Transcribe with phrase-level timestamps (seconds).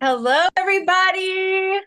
[0.00, 1.80] Hello, everybody.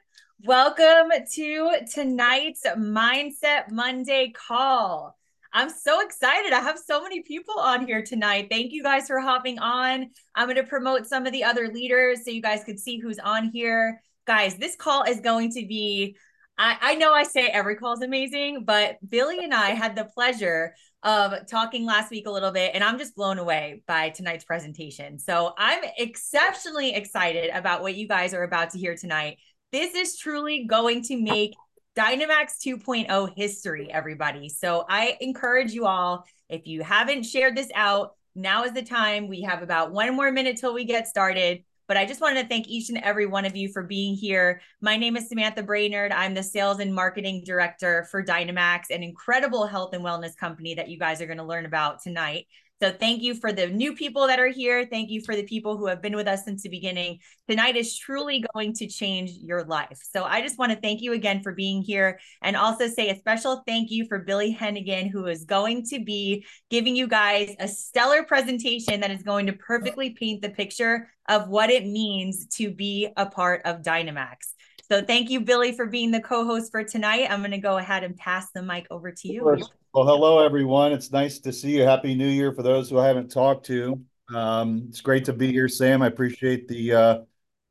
[0.43, 5.17] Welcome to tonight's Mindset Monday call.
[5.53, 6.51] I'm so excited.
[6.51, 8.47] I have so many people on here tonight.
[8.49, 10.09] Thank you guys for hopping on.
[10.35, 13.17] I'm going to promote some of the other leaders so you guys can see who's
[13.17, 14.01] on here.
[14.27, 16.17] Guys, this call is going to be
[16.57, 20.05] I, I know I say every call is amazing, but Billy and I had the
[20.05, 24.43] pleasure of talking last week a little bit, and I'm just blown away by tonight's
[24.43, 25.17] presentation.
[25.17, 29.37] So I'm exceptionally excited about what you guys are about to hear tonight.
[29.71, 31.55] This is truly going to make
[31.95, 34.47] Dynamaxx 2.0 history, everybody.
[34.49, 39.27] So I encourage you all, if you haven't shared this out, now is the time.
[39.27, 41.63] We have about one more minute till we get started.
[41.91, 44.61] But I just wanted to thank each and every one of you for being here.
[44.79, 46.13] My name is Samantha Brainerd.
[46.13, 50.87] I'm the sales and marketing director for Dynamaxx, an incredible health and wellness company that
[50.87, 52.47] you guys are going to learn about tonight.
[52.81, 54.87] So thank you for the new people that are here.
[54.87, 57.19] Thank you for the people who have been with us since the beginning.
[57.47, 59.99] Tonight is truly going to change your life.
[60.11, 63.15] So I just want to thank you again for being here and also say a
[63.15, 67.67] special thank you for Billy Hennigan, who is going to be giving you guys a
[67.67, 72.71] stellar presentation that is going to perfectly paint the picture of what it means to
[72.71, 74.55] be a part of Dynamaxx.
[74.89, 77.27] So thank you, Billy, for being the co-host for tonight.
[77.29, 79.63] I'm going to go ahead and pass the mic over to you.
[79.93, 80.93] Well, hello, everyone.
[80.93, 81.83] It's nice to see you.
[81.83, 83.99] Happy New Year for those who I haven't talked to.
[84.33, 86.01] Um, it's great to be here, Sam.
[86.01, 87.19] I appreciate the uh,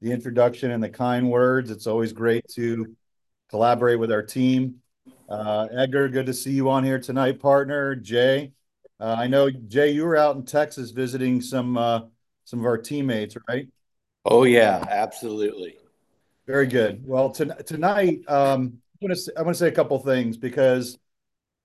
[0.02, 1.70] the introduction and the kind words.
[1.70, 2.94] It's always great to
[3.48, 4.82] collaborate with our team.
[5.30, 7.94] Uh, Edgar, good to see you on here tonight, partner.
[7.94, 8.52] Jay,
[9.00, 12.00] uh, I know Jay, you were out in Texas visiting some uh,
[12.44, 13.66] some of our teammates, right?
[14.26, 15.78] Oh yeah, absolutely.
[16.46, 17.02] Very good.
[17.02, 20.98] Well, to, tonight, um, I'm going to I want to say a couple things because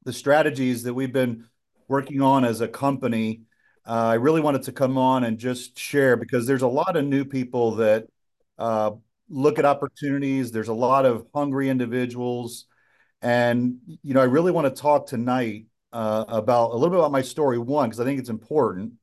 [0.06, 1.46] the strategies that we've been
[1.88, 3.42] working on as a company,
[3.88, 7.06] uh, I really wanted to come on and just share because there's a lot of
[7.06, 8.08] new people that
[8.58, 8.92] uh,
[9.30, 10.52] look at opportunities.
[10.52, 12.66] There's a lot of hungry individuals,
[13.22, 17.12] and you know, I really want to talk tonight uh, about a little bit about
[17.12, 17.58] my story.
[17.58, 18.94] One, because I think it's important,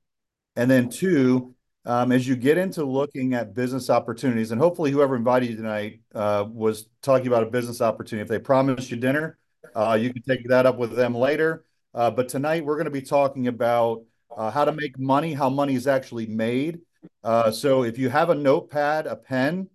[0.57, 1.55] and then two,
[1.85, 6.01] um, as you get into looking at business opportunities, and hopefully whoever invited you tonight
[6.15, 8.23] uh, was talking about a business opportunity.
[8.23, 9.39] If they promised you dinner,
[9.75, 11.65] uh, you can take that up with them later.
[11.95, 14.03] Uh, but tonight we're going to be talking about
[14.37, 16.81] uh, how to make money, how money is actually made.
[17.23, 19.69] Uh, so if you have a notepad, a pen,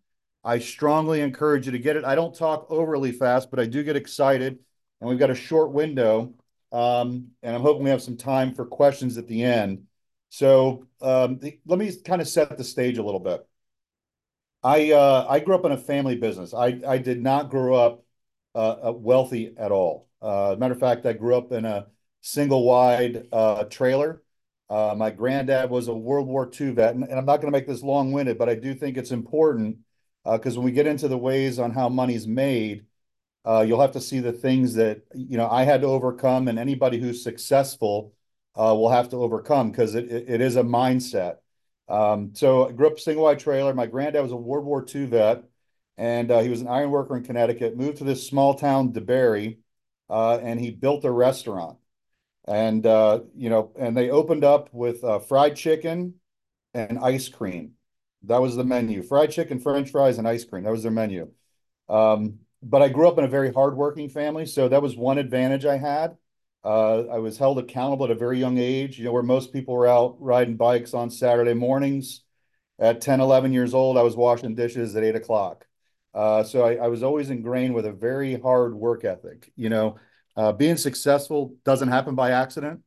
[0.43, 2.05] I strongly encourage you to get it.
[2.05, 4.59] I don't talk overly fast, but I do get excited,
[4.99, 6.33] and we've got a short window,
[6.71, 9.83] um, and I'm hoping we have some time for questions at the end.
[10.29, 13.45] So um, the, let me kind of set the stage a little bit.
[14.63, 16.53] I uh, I grew up in a family business.
[16.53, 18.03] I I did not grow up
[18.57, 20.07] uh, wealthy at all.
[20.21, 21.87] Uh, matter of fact, I grew up in a
[22.21, 24.23] single wide uh, trailer.
[24.69, 27.57] Uh, my granddad was a World War II vet, and, and I'm not going to
[27.57, 29.77] make this long winded, but I do think it's important
[30.25, 32.85] because uh, when we get into the ways on how money's made,
[33.45, 36.59] uh, you'll have to see the things that you know I had to overcome, and
[36.59, 38.13] anybody who's successful
[38.55, 41.37] uh, will have to overcome because it, it, it is a mindset.
[41.87, 43.73] Um, so I grew up single wide trailer.
[43.73, 45.43] My granddad was a World War II vet,
[45.97, 47.77] and uh, he was an iron worker in Connecticut.
[47.77, 49.57] Moved to this small town, DeBary,
[50.09, 51.77] uh, and he built a restaurant.
[52.45, 56.15] And uh, you know, and they opened up with uh, fried chicken
[56.73, 57.73] and ice cream.
[58.23, 60.63] That was the menu: fried chicken, French fries, and ice cream.
[60.63, 61.31] That was their menu.
[61.89, 65.65] Um, but I grew up in a very hardworking family, so that was one advantage
[65.65, 66.17] I had.
[66.63, 69.75] Uh, I was held accountable at a very young age, you know, where most people
[69.75, 72.23] were out riding bikes on Saturday mornings.
[72.79, 75.66] At 10, 11 years old, I was washing dishes at eight o'clock.
[76.13, 79.51] Uh, so I, I, was always ingrained with a very hard work ethic.
[79.55, 79.97] You know,
[80.35, 82.81] uh, being successful doesn't happen by accident.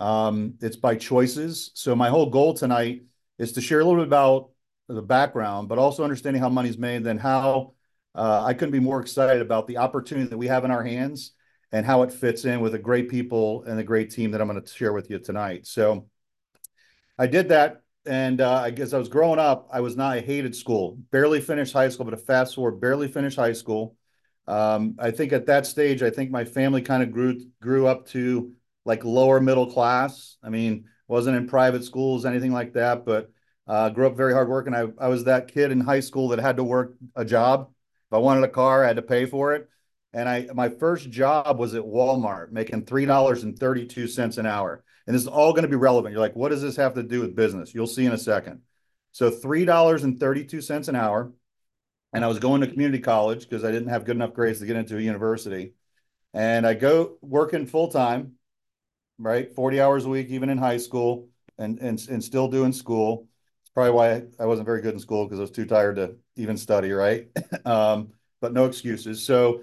[0.00, 1.70] Um, it's by choices.
[1.74, 3.02] So my whole goal tonight
[3.38, 4.50] is to share a little bit about
[4.88, 7.74] the background, but also understanding how money's made, then how
[8.14, 11.32] uh, I couldn't be more excited about the opportunity that we have in our hands
[11.72, 14.48] and how it fits in with the great people and the great team that I'm
[14.48, 15.66] going to share with you tonight.
[15.66, 16.08] So
[17.18, 17.82] I did that.
[18.06, 21.40] And uh, I guess I was growing up, I was not, I hated school, barely
[21.40, 23.96] finished high school, but a fast forward, barely finished high school.
[24.46, 28.06] Um, I think at that stage, I think my family kind of grew, grew up
[28.08, 28.52] to
[28.84, 30.36] like lower middle class.
[30.42, 33.30] I mean, wasn't in private schools, anything like that, but
[33.66, 34.74] uh, grew up very hard working.
[34.74, 37.70] I, I was that kid in high school that had to work a job.
[38.10, 39.68] If I wanted a car, I had to pay for it
[40.14, 44.38] and I my first job was at Walmart making three dollars and thirty two cents
[44.38, 44.82] an hour.
[45.06, 46.12] And this is all going to be relevant.
[46.12, 47.74] You're like, what does this have to do with business?
[47.74, 48.62] You'll see in a second.
[49.12, 51.32] So three dollars and thirty two cents an hour,
[52.12, 54.66] and I was going to community college because I didn't have good enough grades to
[54.66, 55.74] get into a university.
[56.32, 58.32] And I go working full time,
[59.18, 61.28] right, forty hours a week, even in high school,
[61.58, 63.28] and and and still doing school.
[63.62, 66.16] It's probably why I wasn't very good in school because I was too tired to
[66.36, 67.28] even study, right?
[67.64, 69.24] um, but no excuses.
[69.24, 69.62] So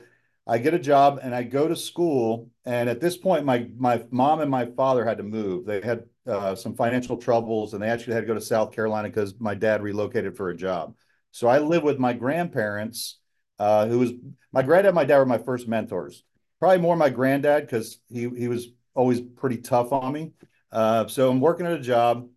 [0.51, 2.49] I get a job and I go to school.
[2.65, 5.65] And at this point, my my mom and my father had to move.
[5.65, 9.07] They had uh, some financial troubles, and they actually had to go to South Carolina
[9.07, 10.93] because my dad relocated for a job.
[11.31, 13.19] So I live with my grandparents,
[13.59, 14.11] uh, who was
[14.51, 16.25] my granddad and my dad were my first mentors.
[16.59, 20.33] Probably more my granddad because he he was always pretty tough on me.
[20.69, 22.27] Uh, so I'm working at a job,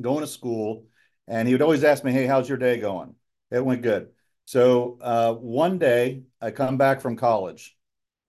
[0.00, 0.86] going to school,
[1.28, 3.14] and he would always ask me, "Hey, how's your day going?"
[3.50, 4.08] It went good.
[4.46, 7.76] So uh, one day I come back from college,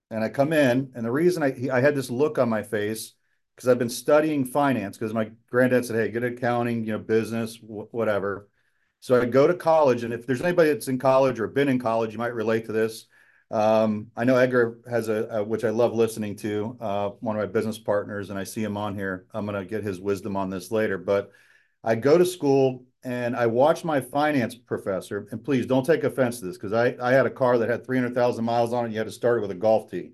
[0.10, 3.14] and I come in, and the reason I I had this look on my face
[3.56, 7.60] because I've been studying finance because my granddad said, "Hey, get accounting, you know, business,
[7.62, 8.50] whatever."
[9.00, 11.78] So I go to college, and if there's anybody that's in college or been in
[11.78, 13.06] college, you might relate to this.
[13.52, 17.40] Um, I know Edgar has a, a, which I love listening to, uh, one of
[17.40, 19.28] my business partners, and I see him on here.
[19.34, 20.98] I'm going to get his wisdom on this later.
[20.98, 21.32] But
[21.84, 26.40] I go to school and I watched my finance professor, and please don't take offense
[26.40, 28.92] to this because I, I had a car that had 300,000 miles on it.
[28.92, 30.12] You had to start it with a golf tee.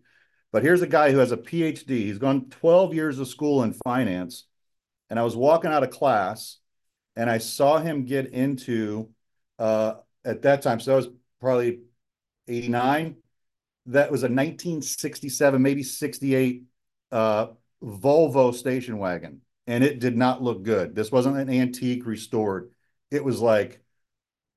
[0.51, 1.89] But here's a guy who has a PhD.
[1.89, 4.45] He's gone 12 years of school in finance.
[5.09, 6.57] And I was walking out of class
[7.15, 9.09] and I saw him get into,
[9.59, 9.95] uh,
[10.25, 11.09] at that time, so that was
[11.39, 11.79] probably
[12.47, 13.15] 89.
[13.87, 16.63] That was a 1967, maybe 68
[17.11, 17.47] uh,
[17.83, 19.41] Volvo station wagon.
[19.65, 20.93] And it did not look good.
[20.95, 22.71] This wasn't an antique restored.
[23.11, 23.81] It was like,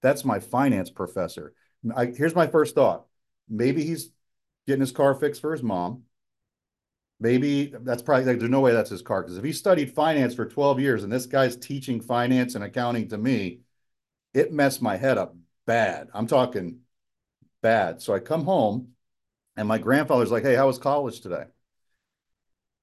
[0.02, 1.54] that's my finance professor.
[1.94, 3.06] I, here's my first thought.
[3.48, 4.10] Maybe he's
[4.66, 6.02] getting his car fixed for his mom.
[7.18, 10.34] Maybe that's probably like, there's no way that's his car because if he studied finance
[10.34, 13.60] for 12 years and this guy's teaching finance and accounting to me,
[14.34, 15.34] it messed my head up
[15.66, 16.08] bad.
[16.12, 16.80] I'm talking
[17.62, 18.02] bad.
[18.02, 18.90] So I come home
[19.56, 21.44] and my grandfather's like, Hey, how was college today?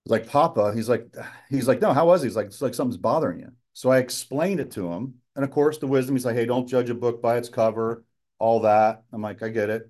[0.06, 1.14] Like, Papa, he's like,
[1.50, 2.28] he's like, no, how was he?
[2.28, 3.52] He's like, it's like something's bothering you.
[3.74, 5.16] So I explained it to him.
[5.36, 8.04] And of course, the wisdom, he's like, Hey, don't judge a book by its cover,
[8.38, 9.04] all that.
[9.12, 9.90] I'm like, I get it.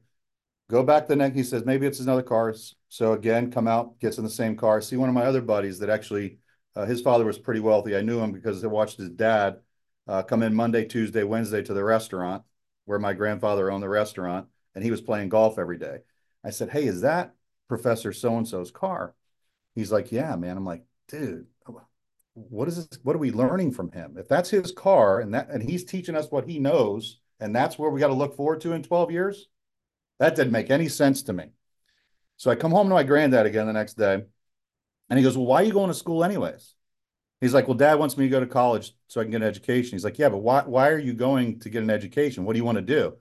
[0.69, 1.36] Go back the next.
[1.36, 2.56] He says maybe it's another car.
[2.89, 4.81] So again, come out, gets in the same car.
[4.81, 6.38] See one of my other buddies that actually,
[6.75, 7.95] uh, his father was pretty wealthy.
[7.95, 9.60] I knew him because I watched his dad
[10.07, 12.44] uh, come in Monday, Tuesday, Wednesday to the restaurant
[12.86, 16.00] where my grandfather owned the restaurant, and he was playing golf every day.
[16.44, 17.33] I said, "Hey, is that
[17.68, 19.15] Professor So and So's car?"
[19.75, 21.47] He's like, "Yeah, man." I'm like, "Dude."
[22.35, 22.99] What is this?
[23.03, 24.15] What are we learning from him?
[24.17, 27.77] If that's his car and that and he's teaching us what he knows, and that's
[27.77, 29.49] where we got to look forward to in 12 years,
[30.19, 31.49] that didn't make any sense to me.
[32.37, 34.23] So I come home to my granddad again the next day,
[35.09, 36.75] and he goes, Well, why are you going to school anyways?
[37.41, 39.47] He's like, Well, dad wants me to go to college so I can get an
[39.47, 39.91] education.
[39.91, 42.45] He's like, Yeah, but why, why are you going to get an education?
[42.45, 43.15] What do you want to do?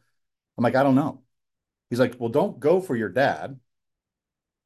[0.57, 1.23] I'm like, I don't know.
[1.91, 3.59] He's like, Well, don't go for your dad.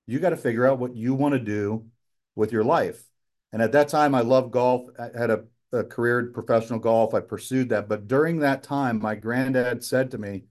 [0.07, 1.87] You got to figure out what you want to do
[2.35, 3.03] with your life.
[3.53, 4.87] And at that time, I loved golf.
[4.99, 7.15] I had a, a career in professional golf.
[7.15, 7.89] I pursued that.
[7.89, 10.45] But during that time, my granddad said to me,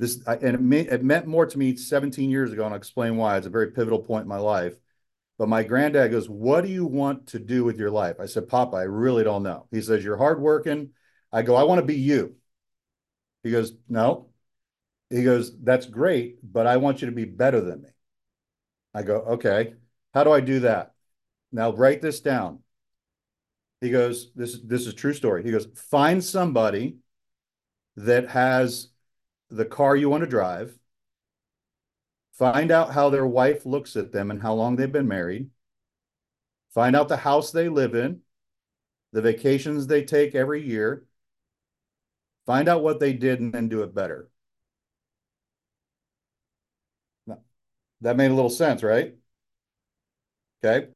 [0.00, 3.18] this and it, may, it meant more to me 17 years ago, and I'll explain
[3.18, 3.36] why.
[3.36, 4.74] It's a very pivotal point in my life.
[5.36, 8.48] But my granddad goes, "What do you want to do with your life?" I said,
[8.48, 10.90] "Papa, I really don't know." He says, "You're hardworking."
[11.30, 12.36] I go, "I want to be you."
[13.42, 14.30] He goes, "No."
[15.10, 17.90] He goes, "That's great, but I want you to be better than me."
[18.94, 19.74] I go, "Okay.
[20.14, 20.94] How do I do that?"
[21.52, 22.62] Now write this down.
[23.80, 26.98] He goes, "This is this is true story." He goes, "Find somebody
[27.96, 28.88] that has
[29.48, 30.78] the car you want to drive,
[32.32, 35.50] find out how their wife looks at them and how long they've been married,
[36.72, 38.22] find out the house they live in,
[39.12, 41.04] the vacations they take every year,
[42.46, 44.29] find out what they did and then do it better.
[48.02, 49.14] That made a little sense, right?
[50.62, 50.88] Okay.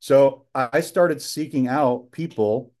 [0.00, 2.72] So I started seeking out people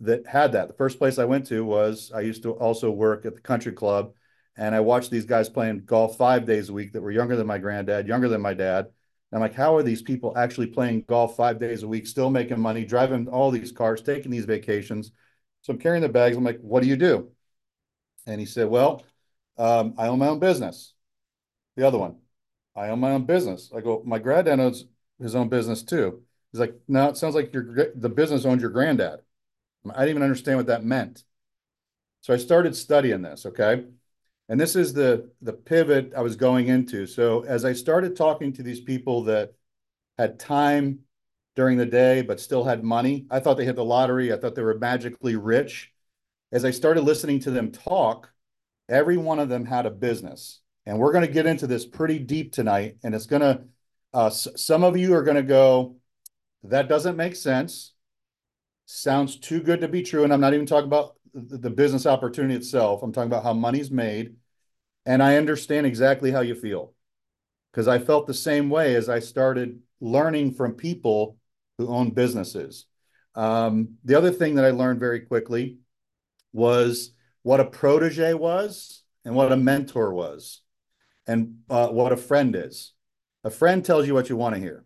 [0.00, 0.68] that had that.
[0.68, 3.72] The first place I went to was I used to also work at the country
[3.72, 4.12] club
[4.56, 7.46] and I watched these guys playing golf five days a week that were younger than
[7.46, 8.86] my granddad, younger than my dad.
[8.86, 12.28] And I'm like, how are these people actually playing golf five days a week, still
[12.30, 15.12] making money, driving all these cars, taking these vacations?
[15.62, 16.36] So I'm carrying the bags.
[16.36, 17.30] I'm like, what do you do?
[18.26, 19.02] And he said, well,
[19.56, 20.92] um, I own my own business.
[21.76, 22.16] The other one,
[22.74, 23.70] I own my own business.
[23.74, 24.86] I go, my granddad owns
[25.20, 26.22] his own business too.
[26.50, 29.20] He's like, no, it sounds like your the business owns your granddad.
[29.88, 31.24] I didn't even understand what that meant.
[32.20, 33.46] So I started studying this.
[33.46, 33.84] Okay.
[34.48, 37.06] And this is the the pivot I was going into.
[37.06, 39.54] So as I started talking to these people that
[40.18, 41.00] had time
[41.56, 44.32] during the day but still had money, I thought they hit the lottery.
[44.32, 45.92] I thought they were magically rich.
[46.52, 48.30] As I started listening to them talk,
[48.88, 50.61] every one of them had a business.
[50.86, 52.96] And we're going to get into this pretty deep tonight.
[53.04, 53.62] And it's going to,
[54.12, 55.96] uh, some of you are going to go,
[56.64, 57.94] that doesn't make sense.
[58.86, 60.24] Sounds too good to be true.
[60.24, 63.02] And I'm not even talking about the business opportunity itself.
[63.02, 64.34] I'm talking about how money's made.
[65.06, 66.92] And I understand exactly how you feel
[67.72, 71.38] because I felt the same way as I started learning from people
[71.78, 72.86] who own businesses.
[73.34, 75.78] Um, the other thing that I learned very quickly
[76.52, 77.12] was
[77.42, 80.61] what a protege was and what a mentor was
[81.26, 82.92] and uh, what a friend is.
[83.44, 84.84] A friend tells you what you want to hear.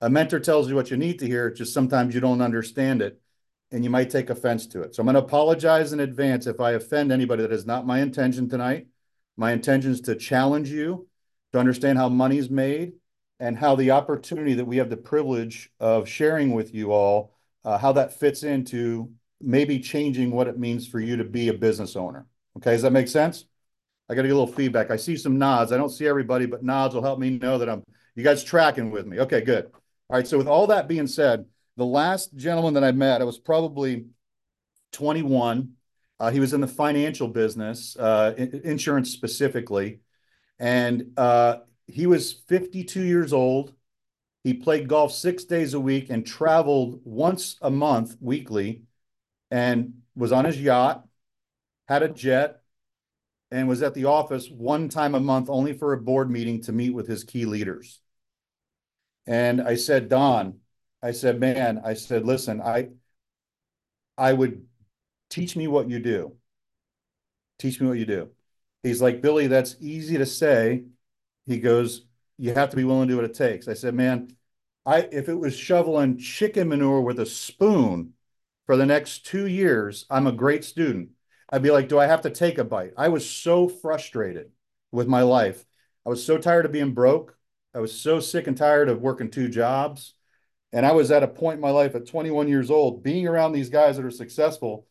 [0.00, 3.20] A mentor tells you what you need to hear, just sometimes you don't understand it
[3.70, 4.94] and you might take offense to it.
[4.94, 7.42] So I'm going to apologize in advance if I offend anybody.
[7.42, 8.86] That is not my intention tonight.
[9.36, 11.08] My intention is to challenge you
[11.52, 12.92] to understand how money's made
[13.40, 17.76] and how the opportunity that we have the privilege of sharing with you all, uh,
[17.76, 21.96] how that fits into maybe changing what it means for you to be a business
[21.96, 22.26] owner.
[22.56, 23.44] Okay, does that make sense?
[24.08, 24.90] I got to get a little feedback.
[24.90, 25.72] I see some nods.
[25.72, 27.82] I don't see everybody, but nods will help me know that I'm
[28.14, 29.20] you guys tracking with me.
[29.20, 29.66] Okay, good.
[30.08, 30.26] All right.
[30.26, 31.44] So with all that being said,
[31.76, 34.06] the last gentleman that I met, I was probably
[34.92, 35.72] 21.
[36.18, 38.32] Uh, he was in the financial business, uh,
[38.64, 40.00] insurance specifically,
[40.58, 43.74] and uh, he was 52 years old.
[44.42, 48.84] He played golf six days a week and traveled once a month weekly,
[49.50, 51.06] and was on his yacht,
[51.86, 52.62] had a jet,
[53.50, 56.72] and was at the office one time a month only for a board meeting to
[56.72, 58.00] meet with his key leaders.
[59.26, 60.60] And I said, Don,
[61.02, 62.90] I said, man, I said, listen, I
[64.18, 64.66] I would
[65.30, 66.36] teach me what you do.
[67.58, 68.30] Teach me what you do.
[68.82, 70.84] He's like, Billy, that's easy to say.
[71.46, 72.06] He goes,
[72.38, 73.68] you have to be willing to do what it takes.
[73.68, 74.28] I said, man,
[74.84, 78.12] I if it was shoveling chicken manure with a spoon
[78.66, 81.10] for the next two years, I'm a great student.
[81.50, 82.92] I'd be like, do I have to take a bite?
[82.96, 84.50] I was so frustrated
[84.90, 85.64] with my life.
[86.04, 87.36] I was so tired of being broke.
[87.74, 90.14] I was so sick and tired of working two jobs.
[90.72, 93.52] And I was at a point in my life at 21 years old, being around
[93.52, 94.86] these guys that are successful.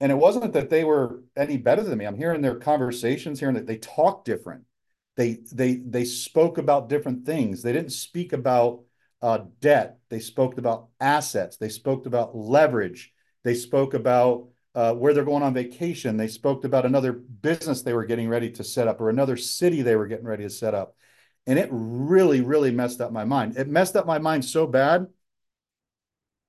[0.00, 2.06] And it wasn't that they were any better than me.
[2.06, 4.64] I'm hearing their conversations, hearing that they talk different.
[5.16, 7.62] They they they spoke about different things.
[7.62, 8.82] They didn't speak about
[9.20, 9.98] uh, debt.
[10.08, 11.56] They spoke about assets.
[11.56, 13.12] They spoke about leverage.
[13.44, 16.16] They spoke about uh, where they're going on vacation.
[16.16, 19.82] They spoke about another business they were getting ready to set up or another city
[19.82, 20.96] they were getting ready to set up.
[21.46, 23.56] And it really, really messed up my mind.
[23.56, 25.08] It messed up my mind so bad.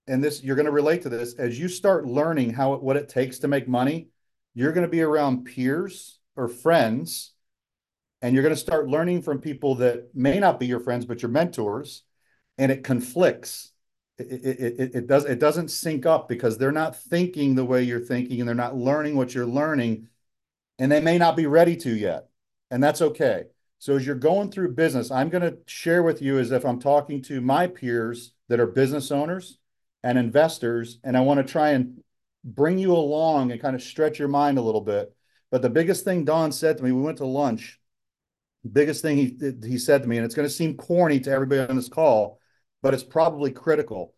[0.08, 2.98] And this, you're going to relate to this as you start learning how it, what
[2.98, 4.10] it takes to make money.
[4.54, 7.34] You're going to be around peers or friends,
[8.22, 11.22] and you're going to start learning from people that may not be your friends but
[11.22, 12.04] your mentors,
[12.58, 13.73] and it conflicts.
[14.18, 17.84] It, it, it, it does it doesn't sync up because they're not thinking the way
[17.84, 20.08] you're thinking, and they're not learning what you're learning,
[20.78, 22.30] and they may not be ready to yet,
[22.70, 23.46] and that's okay.
[23.80, 26.80] So as you're going through business, I'm going to share with you as if I'm
[26.80, 29.58] talking to my peers that are business owners
[30.04, 32.02] and investors, and I want to try and
[32.46, 35.14] bring you along and kind of stretch your mind a little bit.
[35.52, 37.80] But the biggest thing Don said to me, we went to lunch.
[38.72, 41.70] Biggest thing he he said to me, and it's going to seem corny to everybody
[41.70, 42.40] on this call,
[42.84, 44.14] but it's probably critical.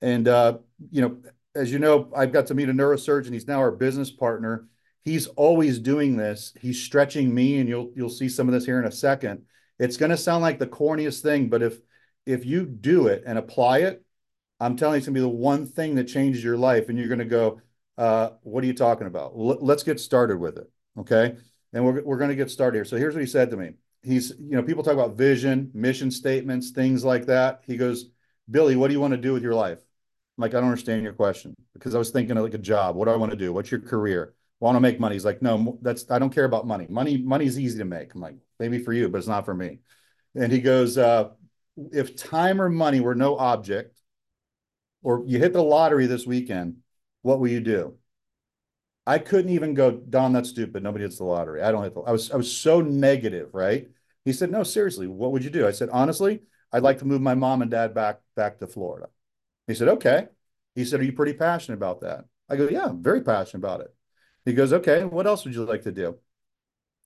[0.00, 0.58] And uh,
[0.92, 1.18] you know,
[1.56, 3.32] as you know, I've got to meet a neurosurgeon.
[3.32, 4.68] He's now our business partner
[5.04, 6.52] he's always doing this.
[6.60, 9.42] He's stretching me, and you'll you'll see some of this here in a second.
[9.78, 11.78] It's going to sound like the corniest thing, but if
[12.26, 14.04] if you do it and apply it,
[14.58, 16.98] I'm telling you, it's going to be the one thing that changes your life, and
[16.98, 17.60] you're going to go,
[17.98, 21.36] uh, "What are you talking about?" L- let's get started with it, okay?
[21.72, 22.84] And we're we're going to get started here.
[22.84, 23.72] So here's what he said to me.
[24.02, 27.62] He's, you know, people talk about vision, mission statements, things like that.
[27.66, 28.06] He goes,
[28.50, 29.78] Billy, what do you want to do with your life?
[29.78, 32.96] I'm like, I don't understand your question because I was thinking of like a job.
[32.96, 33.52] What do I want to do?
[33.52, 34.34] What's your career?
[34.60, 35.14] want to make money.
[35.14, 36.86] He's like, no, that's I don't care about money.
[36.88, 38.14] Money, money's easy to make.
[38.14, 39.78] I'm like, maybe for you, but it's not for me.
[40.34, 41.30] And he goes, uh,
[41.92, 43.98] if time or money were no object,
[45.02, 46.76] or you hit the lottery this weekend,
[47.22, 47.94] what will you do?
[49.06, 50.82] I couldn't even go, Don, that's stupid.
[50.82, 51.62] Nobody hits the lottery.
[51.62, 53.88] I don't hit the I was I was so negative, right?
[54.24, 55.66] He said, No, seriously, what would you do?
[55.66, 56.42] I said, honestly,
[56.72, 59.08] I'd like to move my mom and dad back back to Florida.
[59.66, 60.26] He said, Okay.
[60.74, 62.24] He said, Are you pretty passionate about that?
[62.48, 63.94] I go, Yeah, I'm very passionate about it.
[64.44, 66.18] He goes, okay, what else would you like to do?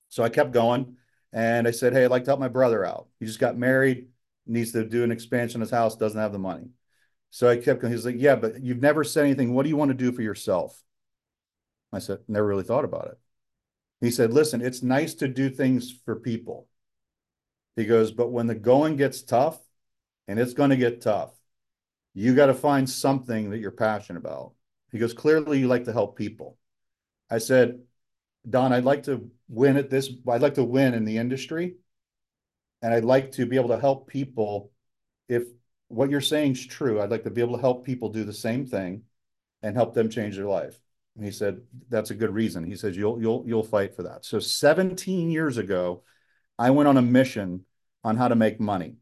[0.09, 0.97] So I kept going
[1.33, 3.07] and I said, hey, I'd like to help my brother out.
[3.19, 4.07] He just got married,
[4.47, 6.69] needs to do an expansion of his house, doesn't have the money.
[7.31, 7.91] So I kept going.
[7.93, 9.53] He's like, yeah, but you've never said anything.
[9.53, 10.81] What do you want to do for yourself?
[11.95, 13.17] I said, never really thought about it.
[14.01, 16.67] He said, listen, it's nice to do things for people.
[17.75, 19.59] He goes, but when the going gets tough,
[20.27, 21.31] and it's going to get tough,
[22.13, 24.53] you got to find something that you're passionate about.
[24.91, 26.57] He goes, clearly you like to help people.
[27.29, 27.81] I said,
[28.49, 30.09] Don, I'd like to win at this.
[30.29, 31.75] I'd like to win in the industry.
[32.81, 34.71] And I'd like to be able to help people.
[35.27, 35.43] If
[35.87, 38.33] what you're saying is true, I'd like to be able to help people do the
[38.33, 39.03] same thing
[39.61, 40.79] and help them change their life.
[41.19, 42.65] He said, that's a good reason.
[42.65, 44.25] He says, you'll, you'll, you'll fight for that.
[44.25, 46.03] So 17 years ago,
[46.59, 47.65] I went on a mission
[48.03, 48.95] on how to make money.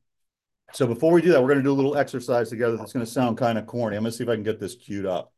[0.74, 3.06] So before we do that, we're going to do a little exercise together that's going
[3.06, 3.96] to sound kind of corny.
[3.96, 5.34] I'm going to see if I can get this queued up.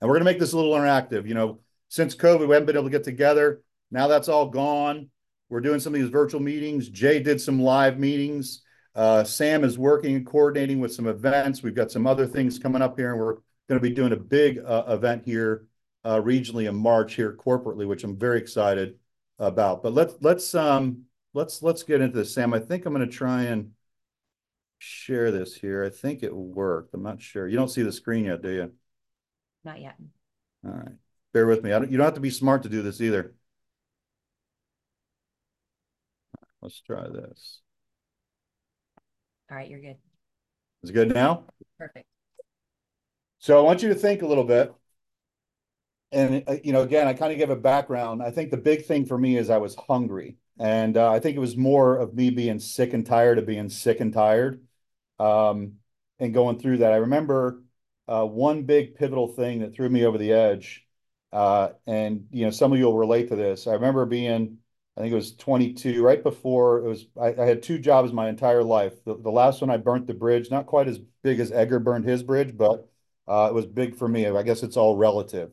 [0.00, 1.26] And we're going to make this a little interactive.
[1.28, 3.62] You know, since COVID, we haven't been able to get together.
[3.90, 5.10] Now that's all gone.
[5.48, 6.88] We're doing some of these virtual meetings.
[6.88, 8.62] Jay did some live meetings.
[8.94, 11.62] Uh, Sam is working and coordinating with some events.
[11.62, 13.34] We've got some other things coming up here, and we're
[13.68, 15.66] going to be doing a big uh, event here
[16.04, 18.98] regionally in March here corporately, which I'm very excited
[19.38, 19.82] about.
[19.82, 21.04] But let's let's um
[21.34, 22.54] let's let's get into this, Sam.
[22.54, 23.72] I think I'm going to try and
[24.78, 25.84] share this here.
[25.84, 26.94] I think it worked.
[26.94, 27.46] I'm not sure.
[27.46, 28.72] You don't see the screen yet, do you?
[29.64, 29.96] Not yet.
[30.64, 30.96] All right.
[31.32, 31.72] Bear with me.
[31.72, 33.34] I don't, you don't have to be smart to do this either.
[36.62, 37.60] Let's try this.
[39.50, 39.96] All right, you're good.
[40.82, 41.44] Is it good now?
[41.78, 42.06] Perfect.
[43.38, 44.72] So I want you to think a little bit.
[46.12, 48.22] And, uh, you know, again, I kind of give a background.
[48.22, 50.36] I think the big thing for me is I was hungry.
[50.58, 53.68] And uh, I think it was more of me being sick and tired of being
[53.68, 54.62] sick and tired
[55.18, 55.74] um,
[56.18, 56.92] and going through that.
[56.92, 57.62] I remember
[58.08, 60.86] uh, one big pivotal thing that threw me over the edge.
[61.32, 63.66] Uh, and, you know, some of you will relate to this.
[63.68, 64.58] I remember being,
[64.96, 68.28] I think it was 22, right before it was, I, I had two jobs my
[68.28, 69.04] entire life.
[69.04, 72.04] The, the, last one, I burnt the bridge, not quite as big as Edgar burned
[72.04, 72.88] his bridge, but
[73.28, 74.26] uh, it was big for me.
[74.26, 75.52] I guess it's all relative.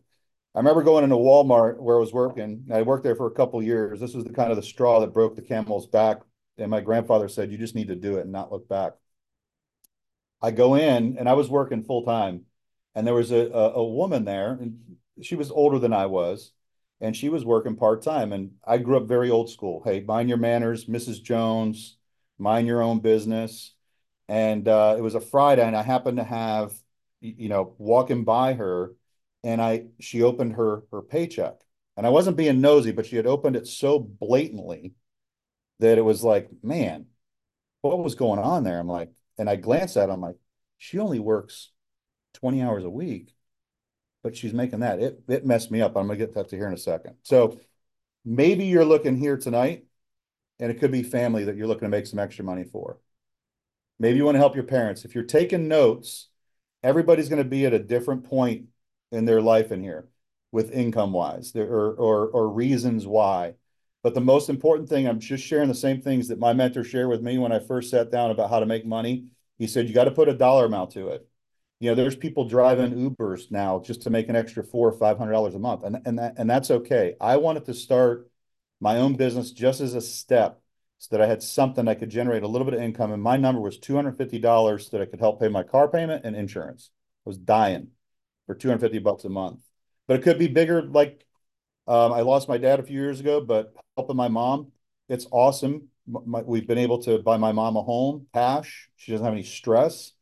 [0.58, 2.66] I remember going into Walmart where I was working.
[2.74, 4.00] I worked there for a couple years.
[4.00, 6.22] This was the kind of the straw that broke the camel's back.
[6.58, 8.94] And my grandfather said, you just need to do it and not look back.
[10.42, 12.46] I go in and I was working full time.
[12.96, 14.80] And there was a, a, a woman there, and
[15.22, 16.54] she was older than I was,
[17.00, 18.34] and she was working part time.
[18.34, 19.84] And I grew up very old school.
[19.86, 21.22] Hey, mind your manners, Mrs.
[21.22, 21.98] Jones,
[22.40, 23.76] mind your own business.
[24.28, 26.74] And uh, it was a Friday, and I happened to have,
[27.22, 28.94] you know, walking by her
[29.44, 31.56] and I she opened her her paycheck.
[31.96, 34.94] And I wasn't being nosy, but she had opened it so blatantly
[35.80, 37.08] that it was like, man,
[37.82, 38.80] what was going on there?
[38.80, 40.36] I'm like, and I glanced at it, I'm like,
[40.78, 41.72] she only works
[42.36, 43.34] 20 hours a week,
[44.24, 45.00] but she's making that.
[45.00, 45.96] It it messed me up.
[45.96, 47.16] I'm gonna get that to here in a second.
[47.24, 47.60] So
[48.26, 49.86] maybe you're looking here tonight,
[50.60, 53.00] and it could be family that you're looking to make some extra money for.
[54.00, 55.06] Maybe you want to help your parents.
[55.06, 56.30] If you're taking notes,
[56.84, 58.66] everybody's going to be at a different point
[59.12, 60.08] in their life in here
[60.52, 63.54] with income wise there or, or or reasons why.
[64.04, 67.10] But the most important thing i'm just sharing the same things that my mentor shared
[67.10, 69.26] with me when i first sat down about how to make money.
[69.58, 71.28] He said you got to put a dollar amount to it.
[71.80, 75.18] You know there's people driving ubers now just to make an extra four or five
[75.18, 77.16] hundred dollars a month and and that and that's okay.
[77.20, 78.30] I wanted to start
[78.80, 80.62] my own business just as a step
[81.00, 83.38] so that i had something i could generate a little bit of income and my
[83.38, 86.92] number was $250 so that i could help pay my car payment and insurance.
[87.26, 87.90] I was dying
[88.48, 89.60] for 250 bucks a month.
[90.08, 90.82] But it could be bigger.
[90.82, 91.26] Like
[91.88, 94.72] um, I lost my dad a few years ago, but helping my mom,
[95.10, 95.90] it's awesome.
[96.08, 98.90] My, we've been able to buy my mom a home, cash.
[98.96, 100.14] She doesn't have any stress.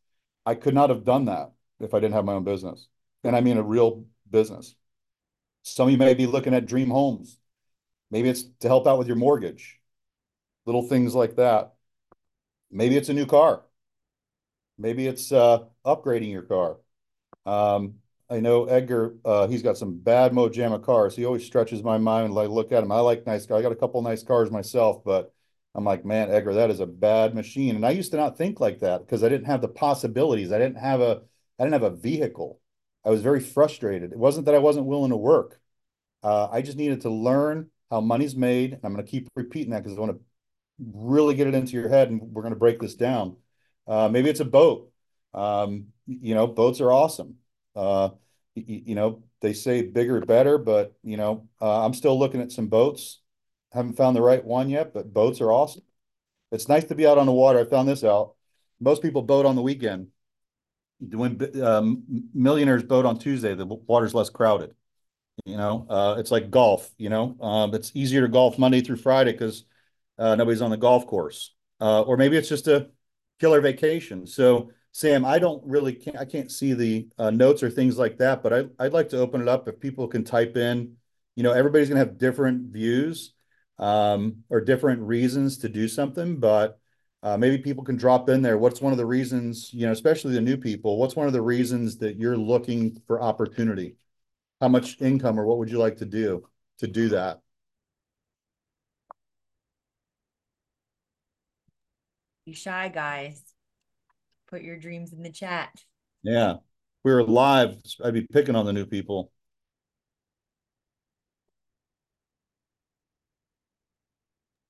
[0.46, 2.88] I could not have done that if I didn't have my own business.
[3.24, 4.76] And I mean a real business.
[5.64, 7.40] Some of you may be looking at dream homes.
[8.12, 9.80] Maybe it's to help out with your mortgage,
[10.66, 11.74] little things like that.
[12.72, 13.64] Maybe it's a new car.
[14.78, 16.78] Maybe it's uh, upgrading your car.
[17.46, 17.96] Um,
[18.30, 21.16] I know Edgar, uh, he's got some bad Mojama cars.
[21.16, 22.34] He always stretches my mind.
[22.34, 22.92] Like, look at him.
[22.92, 23.60] I like nice cars.
[23.60, 25.32] I got a couple nice cars myself, but
[25.76, 27.76] I'm like, man, Edgar, that is a bad machine.
[27.76, 30.52] And I used to not think like that because I didn't have the possibilities.
[30.52, 31.22] I didn't have a,
[31.60, 32.60] I didn't have a vehicle.
[33.04, 34.12] I was very frustrated.
[34.12, 35.60] It wasn't that I wasn't willing to work.
[36.24, 38.74] Uh, I just needed to learn how money's made.
[38.74, 40.22] And I'm going to keep repeating that because I want to
[40.94, 43.38] really get it into your head and we're going to break this down.
[43.88, 44.92] Uh, maybe it's a boat.
[45.34, 47.36] Um, you know, boats are awesome.
[47.76, 48.10] Uh,
[48.56, 52.68] you, know, they say bigger, better, but you know, uh, I'm still looking at some
[52.68, 53.22] boats.
[53.74, 55.84] Haven't found the right one yet, but boats are awesome.
[56.52, 57.60] It's nice to be out on the water.
[57.60, 58.36] I found this out.
[58.80, 60.08] Most people boat on the weekend.
[61.00, 64.74] When um, millionaires boat on Tuesday, the water's less crowded.
[65.44, 66.90] You know, uh, it's like golf.
[66.98, 69.66] You know, um, it's easier to golf Monday through Friday because
[70.18, 72.90] uh, nobody's on the golf course, uh, or maybe it's just a
[73.42, 74.26] killer vacation.
[74.26, 78.18] So Sam, I don't really can't, I can't see the uh, notes or things like
[78.20, 80.96] that, but I, I'd like to open it up if people can type in.
[81.36, 83.34] You know, everybody's to have different views
[83.78, 86.80] um, or different reasons to do something, but
[87.24, 88.58] uh, maybe people can drop in there.
[88.58, 91.42] What's one of the reasons, you know, especially the new people, what's one of the
[91.42, 93.98] reasons that you're looking for opportunity?
[94.62, 97.42] How much income or what would you like to do to do that?
[102.46, 103.55] You shy guys
[104.56, 105.70] put your dreams in the chat.
[106.24, 106.56] Yeah.
[107.04, 107.76] We were live.
[108.02, 109.34] I'd be picking on the new people.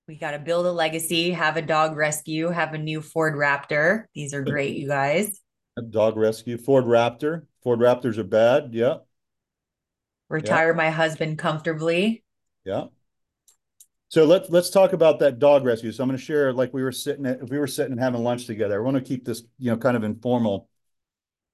[0.07, 4.05] We got to build a legacy, have a dog rescue, have a new Ford Raptor.
[4.15, 5.39] These are great, you guys.
[5.91, 7.43] Dog rescue, Ford Raptor.
[7.61, 8.69] Ford Raptors are bad.
[8.71, 8.97] Yeah.
[10.29, 10.77] Retire yeah.
[10.77, 12.23] my husband comfortably.
[12.65, 12.85] Yeah.
[14.15, 15.91] So let's let's talk about that dog rescue.
[15.91, 17.99] So I'm going to share like we were sitting at if we were sitting and
[17.99, 18.79] having lunch together.
[18.79, 20.69] I want to keep this, you know, kind of informal.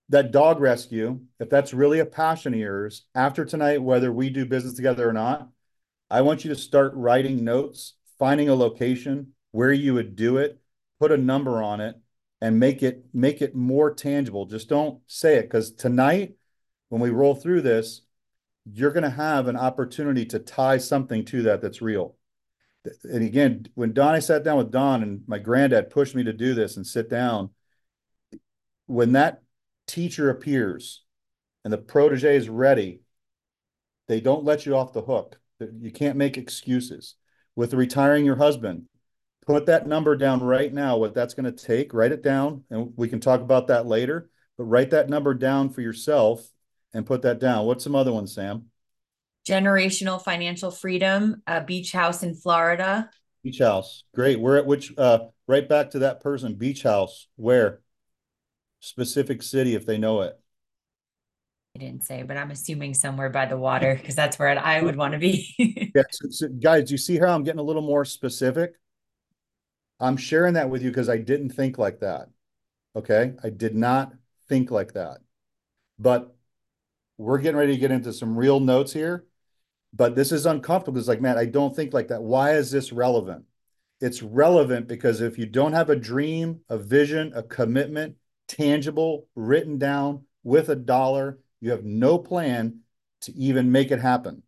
[0.10, 4.46] That dog rescue, if that's really a passion of yours, after tonight, whether we do
[4.46, 5.50] business together or not,
[6.12, 10.62] I want you to start writing notes, finding a location where you would do it,
[11.00, 11.96] put a number on it,
[12.42, 14.46] and make it make it more tangible.
[14.46, 16.36] Just don't say it because tonight,
[16.90, 18.02] when we roll through this,
[18.72, 22.18] you're going to have an opportunity to tie something to that that's real.
[23.04, 26.34] And again, when Don, I sat down with Don and my granddad pushed me to
[26.34, 27.52] do this and sit down,
[28.88, 29.42] when that
[29.88, 31.04] teacher appears
[31.64, 33.02] and the protege is ready,
[34.08, 35.40] they don't let you off the hook.
[35.60, 37.16] You can't make excuses.
[37.56, 38.86] With retiring your husband,
[39.46, 42.94] put that number down right now, what that's going to take, write it down, and
[42.96, 44.30] we can talk about that later.
[44.58, 46.48] But write that number down for yourself
[46.94, 47.66] and put that down.
[47.66, 48.71] What's some other ones, Sam?
[49.52, 53.10] Generational financial freedom, a beach house in Florida.
[53.44, 54.06] Beach house.
[54.16, 54.40] Great.
[54.40, 56.56] We're at which uh right back to that person.
[56.56, 57.28] Beach house.
[57.36, 57.82] Where?
[58.80, 60.40] Specific city if they know it.
[61.76, 64.96] I didn't say, but I'm assuming somewhere by the water because that's where I would
[64.96, 65.92] want to be.
[65.96, 68.76] yeah, so, so guys, you see how I'm getting a little more specific?
[70.00, 72.28] I'm sharing that with you because I didn't think like that.
[72.96, 73.34] Okay.
[73.44, 74.14] I did not
[74.48, 75.20] think like that.
[76.00, 76.36] But
[77.18, 79.26] we're getting ready to get into some real notes here,
[79.94, 81.00] but this is uncomfortable.
[81.00, 82.24] It's like, man, I don't think like that.
[82.24, 83.46] Why is this relevant?
[84.00, 88.16] It's relevant because if you don't have a dream, a vision, a commitment,
[88.48, 92.80] tangible, written down with a dollar, you have no plan
[93.22, 94.44] to even make it happen.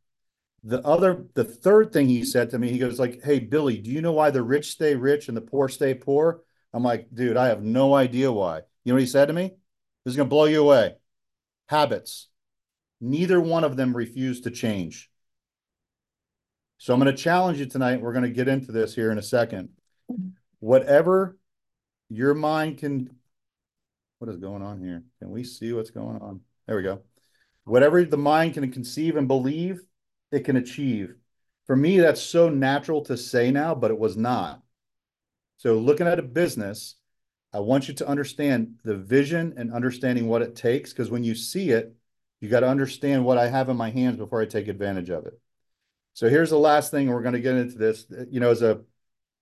[0.63, 3.91] The other, the third thing he said to me, he goes like, "Hey Billy, do
[3.91, 6.41] you know why the rich stay rich and the poor stay poor?"
[6.73, 9.51] I'm like, "Dude, I have no idea why." You know what he said to me?
[10.03, 10.95] This is gonna blow you away.
[11.67, 12.29] Habits.
[13.01, 15.11] Neither one of them refused to change.
[16.83, 18.01] So I'm going to challenge you tonight.
[18.01, 19.69] We're going to get into this here in a second.
[20.11, 20.31] Mm-hmm.
[20.59, 21.37] Whatever
[22.09, 23.09] your mind can,
[24.19, 25.01] what is going on here?
[25.19, 26.41] Can we see what's going on?
[26.67, 26.99] There we go.
[27.63, 29.79] Whatever the mind can conceive and believe,
[30.29, 31.15] it can achieve.
[31.67, 34.61] For me, that's so natural to say now, but it was not.
[35.55, 36.95] So looking at a business,
[37.53, 41.33] I want you to understand the vision and understanding what it takes because when you
[41.33, 41.95] see it,
[42.41, 45.25] you got to understand what I have in my hands before I take advantage of
[45.27, 45.39] it.
[46.13, 48.05] So here's the last thing, we're going to get into this.
[48.29, 48.81] You know, as a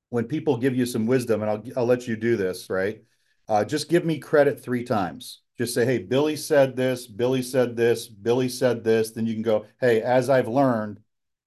[0.10, 3.02] when people give you some wisdom, and I'll I'll let you do this, right?
[3.48, 5.42] Uh, just give me credit three times.
[5.58, 9.12] Just say, hey, Billy said this, Billy said this, Billy said this.
[9.12, 11.00] Then you can go, hey, as I've learned,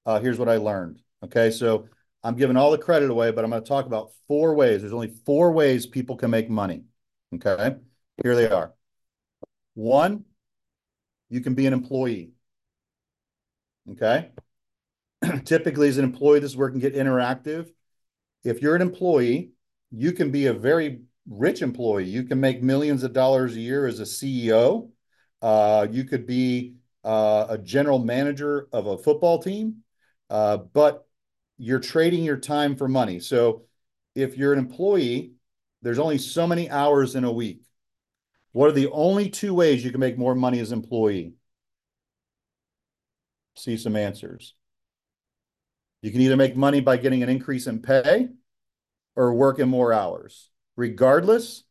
[0.07, 1.01] uh, here's what I learned.
[1.25, 1.89] Okay, so
[2.23, 4.83] I'm giving all the credit away, but I'm going to talk about four ways.
[4.83, 6.85] There's only four ways people can make money.
[7.35, 7.77] Okay,
[8.23, 8.75] here they are.
[9.75, 10.25] One,
[11.29, 12.33] you can be an employee.
[13.91, 14.31] Okay.
[15.45, 17.69] Typically, as an employee, this is where it can get interactive.
[18.45, 19.51] If you're an employee,
[19.91, 22.05] you can be a very rich employee.
[22.05, 24.91] You can make millions of dollars a year as a CEO.
[25.41, 29.77] Uh, you could be uh, a general manager of a football team,
[30.31, 31.07] uh, but
[31.59, 33.21] you're trading your time for money.
[33.21, 33.65] So
[34.15, 35.33] if you're an employee,
[35.83, 37.63] there's only so many hours in a week.
[38.53, 41.35] What are the only two ways you can make more money as employee?
[43.57, 44.55] See some answers.
[46.05, 48.29] You can either make money by getting an increase in pay
[49.17, 50.51] or working more hours.
[50.77, 51.65] Regardless,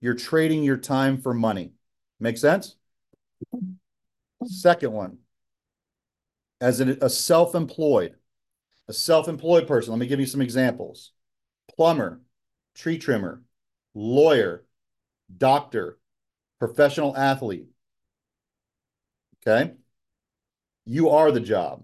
[0.00, 1.72] you're trading your time for money.
[2.20, 2.76] Make sense?
[4.44, 5.18] Second one,
[6.60, 8.14] as a, a self-employed,
[8.86, 11.10] a self-employed person, let me give you some examples.
[11.76, 12.20] Plumber,
[12.76, 13.42] tree trimmer,
[13.94, 14.64] lawyer,
[15.36, 15.98] doctor,
[16.60, 17.66] professional athlete.
[19.44, 19.72] Okay.
[20.84, 21.82] You are the job.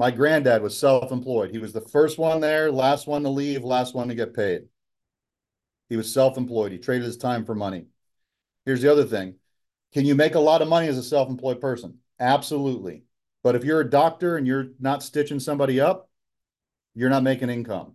[0.00, 1.50] My granddad was self employed.
[1.50, 4.62] He was the first one there, last one to leave, last one to get paid.
[5.90, 6.72] He was self employed.
[6.72, 7.84] He traded his time for money.
[8.64, 9.34] Here's the other thing
[9.92, 11.98] Can you make a lot of money as a self employed person?
[12.18, 13.02] Absolutely.
[13.42, 16.08] But if you're a doctor and you're not stitching somebody up,
[16.94, 17.94] you're not making income.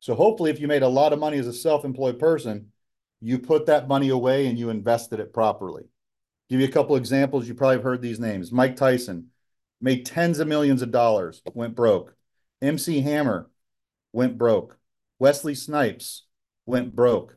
[0.00, 2.72] So hopefully, if you made a lot of money as a self employed person,
[3.20, 5.82] you put that money away and you invested it properly.
[6.48, 7.46] Give you a couple examples.
[7.46, 8.52] You probably have heard these names.
[8.52, 9.31] Mike Tyson
[9.82, 12.14] made tens of millions of dollars, went broke.
[12.62, 13.50] MC Hammer
[14.12, 14.78] went broke.
[15.18, 16.22] Wesley Snipes
[16.64, 17.36] went broke.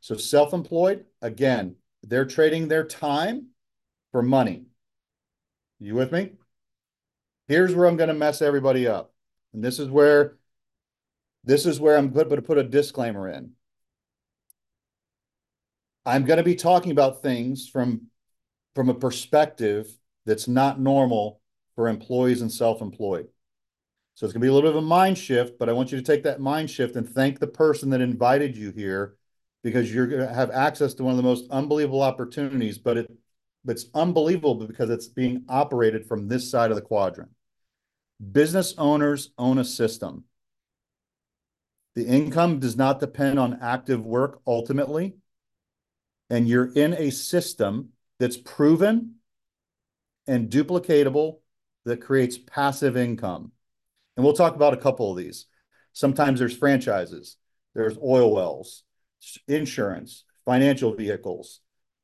[0.00, 3.48] So self-employed, again, they're trading their time
[4.12, 4.66] for money.
[5.78, 6.32] You with me?
[7.48, 9.12] Here's where I'm going to mess everybody up.
[9.52, 10.38] And this is where
[11.44, 13.52] This is where I'm going to put a disclaimer in.
[16.06, 18.08] I'm going to be talking about things from
[18.74, 19.90] from a perspective
[20.24, 21.41] that's not normal
[21.74, 23.28] for employees and self-employed.
[24.14, 25.90] So it's going to be a little bit of a mind shift, but I want
[25.90, 29.16] you to take that mind shift and thank the person that invited you here
[29.62, 33.10] because you're going to have access to one of the most unbelievable opportunities, but it
[33.66, 37.30] it's unbelievable because it's being operated from this side of the quadrant.
[38.32, 40.24] Business owners own a system.
[41.94, 45.14] The income does not depend on active work ultimately.
[46.30, 49.16] And you're in a system that's proven
[50.26, 51.38] and duplicatable
[51.84, 53.52] that creates passive income.
[54.16, 55.46] And we'll talk about a couple of these.
[55.92, 57.36] Sometimes there's franchises,
[57.74, 58.84] there's oil wells,
[59.48, 61.60] insurance, financial vehicles,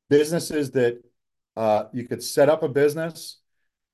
[0.09, 1.01] businesses that
[1.55, 3.37] uh, you could set up a business.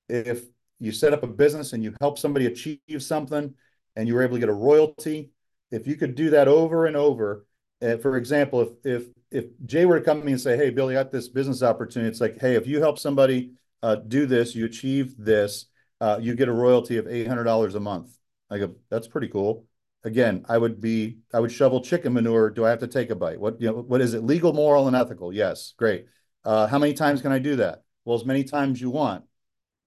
[0.10, 0.44] If
[0.80, 3.54] you set up a business and you help somebody achieve something
[3.96, 5.32] and you were able to get a royalty,
[5.72, 7.46] if you could do that over and over,
[7.82, 10.70] uh, for example, if if if Jay were to come to me and say, "Hey,
[10.70, 14.26] Billy, I got this business opportunity," it's like, "Hey, if you help somebody uh, do
[14.26, 15.66] this, you achieve this,
[16.02, 18.18] uh, you get a royalty of eight hundred dollars a month."
[18.50, 19.66] I go, "That's pretty cool."
[20.04, 22.52] Again, I would be, I would shovel chicken manure.
[22.52, 23.40] Do I have to take a bite?
[23.40, 23.82] What you know?
[23.82, 24.24] What is it?
[24.24, 25.34] Legal, moral, and ethical?
[25.34, 26.06] Yes, great.
[26.44, 27.84] Uh, how many times can I do that?
[28.04, 29.26] Well, as many times you want.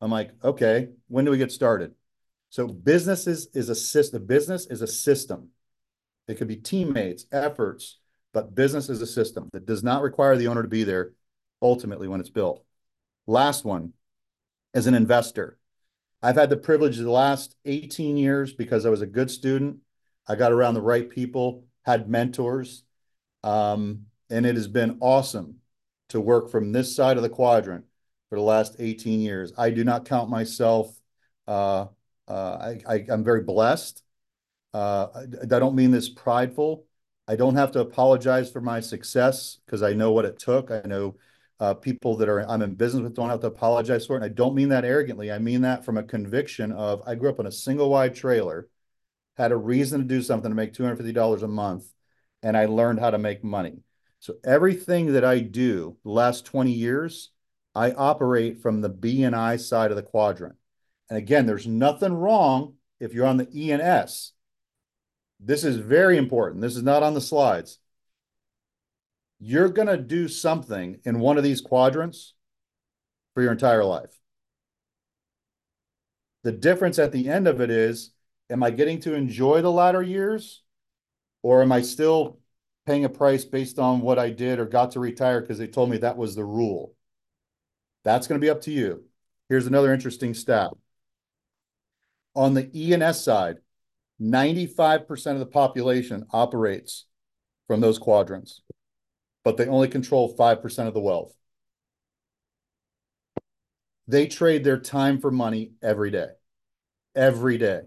[0.01, 1.93] I'm like, okay, when do we get started?
[2.51, 4.27] So businesses is a system.
[4.27, 5.49] Business is a system.
[6.29, 7.99] It could be teammates, efforts,
[8.33, 11.13] but business is a system that does not require the owner to be there
[11.61, 12.65] ultimately when it's built.
[13.27, 13.93] Last one,
[14.75, 15.59] as an investor,
[16.23, 19.79] I've had the privilege of the last 18 years because I was a good student.
[20.27, 22.85] I got around the right people, had mentors,
[23.45, 25.57] um, and it has been awesome
[26.09, 27.85] to work from this side of the quadrant
[28.29, 29.53] for the last 18 years.
[29.57, 30.95] I do not count myself.
[31.47, 31.87] Uh,
[32.27, 34.03] uh, I, am very blessed.
[34.75, 36.85] Uh, I, I, don't mean this prideful.
[37.27, 40.71] I don't have to apologize for my success because I know what it took.
[40.71, 41.17] I know
[41.61, 44.17] uh, people that are I'm in business with don't have to apologize for it.
[44.17, 45.33] And I don't mean that arrogantly.
[45.33, 48.69] I mean that from a conviction of I grew up in a single wide trailer,
[49.37, 51.85] had a reason to do something to make $250 a month,
[52.43, 53.83] and I learned how to make money.
[54.21, 57.31] So everything that I do the last 20 years,
[57.75, 60.57] I operate from the B and I side of the quadrant.
[61.09, 64.33] And again, there's nothing wrong if you're on the E and S.
[65.41, 66.63] This is very important.
[66.63, 67.79] This is not on the slides.
[69.41, 72.35] You're going to do something in one of these quadrants
[73.35, 74.19] for your entire life.
[76.43, 78.11] The difference at the end of it is,
[78.51, 80.63] am I getting to enjoy the latter years
[81.43, 82.39] or am I still
[82.89, 85.91] paying a price based on what I did or got to retire because they told
[85.91, 86.95] me that was the rule.
[88.03, 89.05] That's going to be up to you.
[89.51, 90.71] Here's another interesting stat.
[92.35, 93.59] On the E&S side,
[94.23, 97.05] 95% of the population operates
[97.67, 98.63] from those quadrants,
[99.45, 101.35] but they only control 5% of the wealth.
[104.07, 106.29] They trade their time for money every day.
[107.15, 107.83] Every day.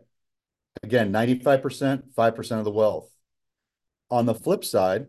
[0.84, 3.10] Again, 95%, 5% of the wealth.
[4.10, 5.08] On the flip side,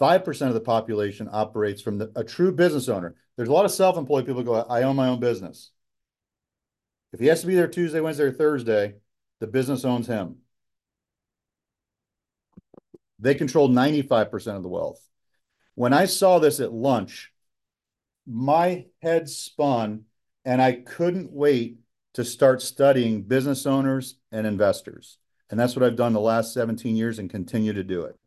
[0.00, 3.14] 5% of the population operates from the, a true business owner.
[3.36, 5.70] There's a lot of self-employed people go, I own my own business.
[7.12, 8.94] If he has to be there Tuesday, Wednesday, or Thursday,
[9.40, 10.36] the business owns him.
[13.22, 15.00] They control 95% of the wealth.
[15.76, 17.32] When I saw this at lunch,
[18.26, 20.04] my head spun
[20.44, 21.78] and I couldn't wait
[22.14, 25.18] to start studying business owners and investors.
[25.50, 28.18] And that's what I've done the last 17 years and continue to do it.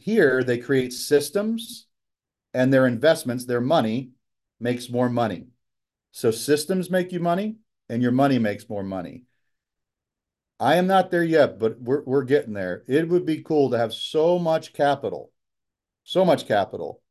[0.00, 1.86] Here, they create systems
[2.52, 4.10] and their investments, their money
[4.58, 5.46] makes more money.
[6.10, 7.56] So systems make you money
[7.88, 9.24] and your money makes more money.
[10.60, 12.84] I am not there yet, but we're, we're getting there.
[12.86, 15.32] It would be cool to have so much capital,
[16.04, 17.02] so much capital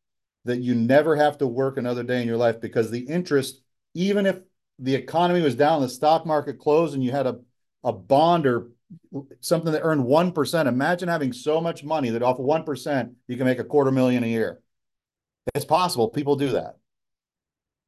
[0.45, 3.61] that you never have to work another day in your life because the interest,
[3.93, 4.39] even if
[4.79, 7.39] the economy was down, the stock market closed, and you had a
[7.83, 8.69] a bond or
[9.39, 10.67] something that earned 1%.
[10.67, 14.23] Imagine having so much money that off of 1%, you can make a quarter million
[14.23, 14.61] a year.
[15.55, 16.09] It's possible.
[16.09, 16.77] People do that.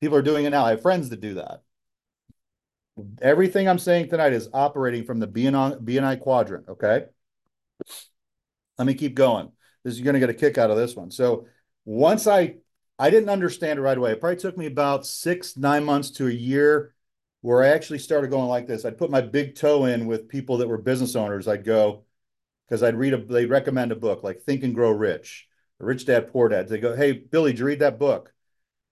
[0.01, 0.65] People are doing it now.
[0.65, 1.61] I have friends that do that.
[3.21, 6.67] Everything I'm saying tonight is operating from the BNI, quadrant.
[6.69, 7.05] Okay.
[8.77, 9.51] Let me keep going.
[9.83, 11.11] This is going to get a kick out of this one.
[11.11, 11.47] So
[11.85, 12.55] once I,
[12.99, 14.11] I didn't understand it right away.
[14.11, 16.93] It probably took me about six, nine months to a year
[17.41, 18.85] where I actually started going like this.
[18.85, 21.47] I'd put my big toe in with people that were business owners.
[21.47, 22.05] I'd go
[22.67, 25.47] because I'd read a, they'd recommend a book like Think and Grow Rich,
[25.79, 26.69] Rich Dad Poor Dad.
[26.69, 28.31] They go, Hey, Billy, did you read that book?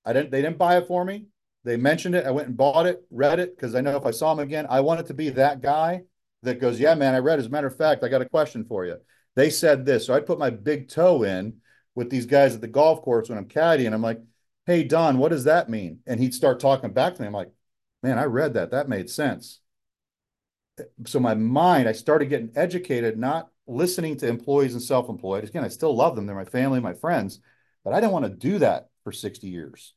[0.03, 1.27] I didn't, they didn't buy it for me.
[1.63, 2.25] They mentioned it.
[2.25, 4.65] I went and bought it, read it because I know if I saw him again,
[4.69, 6.01] I wanted to be that guy
[6.43, 7.39] that goes, yeah, man, I read.
[7.39, 8.97] As a matter of fact, I got a question for you.
[9.35, 10.05] They said this.
[10.05, 11.57] So I put my big toe in
[11.93, 13.93] with these guys at the golf course when I'm caddying.
[13.93, 14.21] I'm like,
[14.65, 15.99] hey, Don, what does that mean?
[16.07, 17.27] And he'd start talking back to me.
[17.27, 17.51] I'm like,
[18.01, 18.71] man, I read that.
[18.71, 19.59] That made sense.
[21.05, 25.43] So my mind, I started getting educated, not listening to employees and self-employed.
[25.43, 26.25] Again, I still love them.
[26.25, 27.39] They're my family, my friends,
[27.83, 29.93] but I didn't want to do that for 60 years.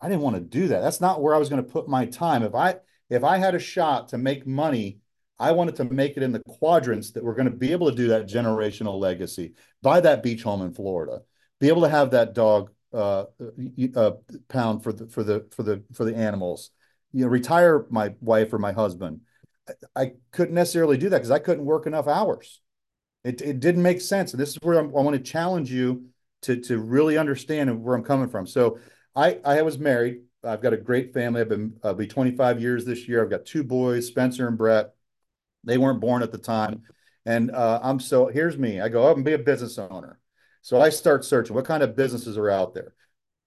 [0.00, 0.80] I didn't want to do that.
[0.80, 2.42] That's not where I was going to put my time.
[2.42, 2.76] If I
[3.08, 4.98] if I had a shot to make money,
[5.38, 7.96] I wanted to make it in the quadrants that were going to be able to
[7.96, 11.22] do that generational legacy, buy that beach home in Florida,
[11.60, 13.24] be able to have that dog uh,
[13.94, 14.12] uh,
[14.48, 16.70] pound for the for the for the for the animals,
[17.12, 19.20] you know, retire my wife or my husband.
[19.94, 22.60] I couldn't necessarily do that because I couldn't work enough hours.
[23.24, 26.06] It it didn't make sense, and this is where I'm, i want to challenge you
[26.42, 28.46] to to really understand where I'm coming from.
[28.46, 28.78] So
[29.16, 30.22] I I was married.
[30.44, 31.40] I've got a great family.
[31.40, 33.22] I've been I'll be 25 years this year.
[33.22, 34.94] I've got two boys, Spencer and Brett.
[35.64, 36.82] They weren't born at the time,
[37.26, 38.80] and uh, I'm so here's me.
[38.80, 40.20] I go up and be a business owner.
[40.62, 42.94] So I start searching what kind of businesses are out there.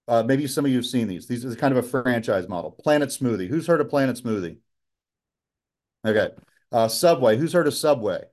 [0.08, 1.26] Uh, maybe some of you have seen these.
[1.28, 2.72] These are kind of a franchise model.
[2.72, 3.48] Planet Smoothie.
[3.48, 4.58] Who's heard of Planet Smoothie?
[6.06, 6.30] Okay.
[6.72, 7.36] Uh, Subway.
[7.36, 8.24] Who's heard of Subway?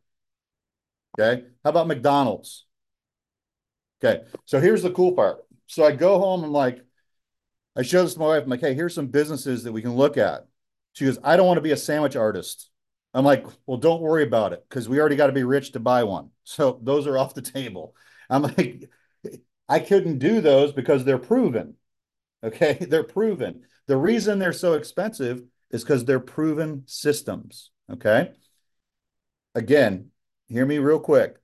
[1.19, 1.43] Okay.
[1.63, 2.65] How about McDonald's?
[4.03, 4.23] Okay.
[4.45, 5.43] So here's the cool part.
[5.67, 6.43] So I go home.
[6.43, 6.81] I'm like,
[7.77, 8.43] I showed this to my wife.
[8.43, 10.47] I'm like, hey, here's some businesses that we can look at.
[10.93, 12.69] She goes, I don't want to be a sandwich artist.
[13.13, 15.79] I'm like, well, don't worry about it because we already got to be rich to
[15.79, 16.31] buy one.
[16.49, 17.93] So those are off the table.
[18.29, 18.89] I'm like,
[19.69, 21.75] I couldn't do those because they're proven.
[22.41, 22.73] Okay.
[22.89, 23.63] They're proven.
[23.87, 27.71] The reason they're so expensive is because they're proven systems.
[27.91, 28.31] Okay.
[29.55, 30.11] Again,
[30.47, 31.35] hear me real quick.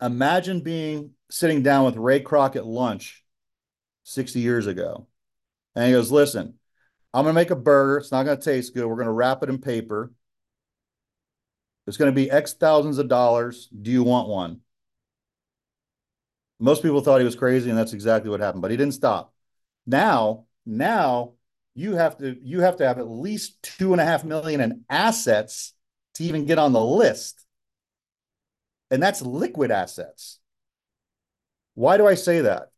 [0.00, 3.24] Imagine being sitting down with Ray Kroc at lunch
[4.04, 5.08] 60 years ago.
[5.76, 6.54] And he goes, Listen,
[7.14, 7.98] I'm going to make a burger.
[7.98, 8.86] It's not going to taste good.
[8.86, 10.12] We're going to wrap it in paper.
[11.86, 13.68] It's going to be X thousands of dollars.
[13.68, 14.60] Do you want one?
[16.58, 18.62] Most people thought he was crazy, and that's exactly what happened.
[18.62, 19.32] But he didn't stop.
[19.86, 21.34] Now, now
[21.74, 24.84] you have to you have to have at least two and a half million in
[24.88, 25.74] assets
[26.14, 27.44] to even get on the list.
[28.90, 30.38] And that's liquid assets.
[31.74, 32.70] Why do I say that?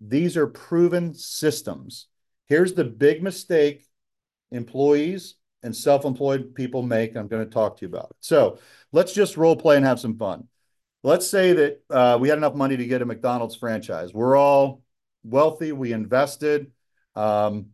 [0.00, 2.06] These are proven systems.
[2.48, 3.86] Here's the big mistake
[4.50, 7.16] employees and self-employed people make.
[7.16, 8.16] I'm going to talk to you about it.
[8.20, 8.58] So
[8.90, 10.48] let's just role play and have some fun.
[11.02, 14.12] Let's say that uh, we had enough money to get a McDonald's franchise.
[14.12, 14.82] We're all
[15.24, 15.72] wealthy.
[15.72, 16.70] We invested.
[17.16, 17.66] Um,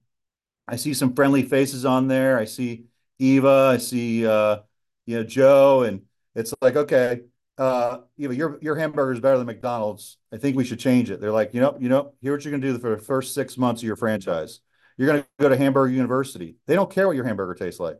[0.67, 2.39] I see some friendly faces on there.
[2.39, 2.87] I see
[3.19, 3.71] Eva.
[3.75, 4.59] I see uh,
[5.07, 6.03] you know Joe, and
[6.35, 7.21] it's like okay,
[7.59, 10.17] uh, you know your your hamburger is better than McDonald's.
[10.33, 11.21] I think we should change it.
[11.21, 13.59] They're like, you know, you know, here what you're gonna do for the first six
[13.59, 14.61] months of your franchise.
[14.97, 16.57] You're gonna go to Hamburger University.
[16.67, 17.99] They don't care what your hamburger tastes like.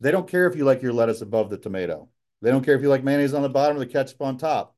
[0.00, 2.08] They don't care if you like your lettuce above the tomato.
[2.40, 4.76] They don't care if you like mayonnaise on the bottom or the ketchup on top.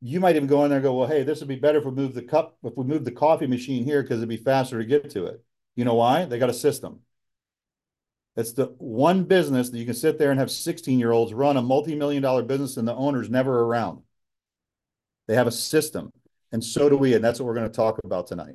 [0.00, 1.84] You might even go in there and go, well, hey, this would be better if
[1.84, 4.78] we move the cup, if we move the coffee machine here because it'd be faster
[4.78, 5.44] to get to it.
[5.76, 6.24] You know why?
[6.24, 7.00] They got a system.
[8.38, 11.56] It's the one business that you can sit there and have 16 year olds run
[11.56, 14.02] a multi million dollar business and the owner's never around.
[15.26, 16.12] They have a system.
[16.52, 17.14] And so do we.
[17.14, 18.54] And that's what we're going to talk about tonight.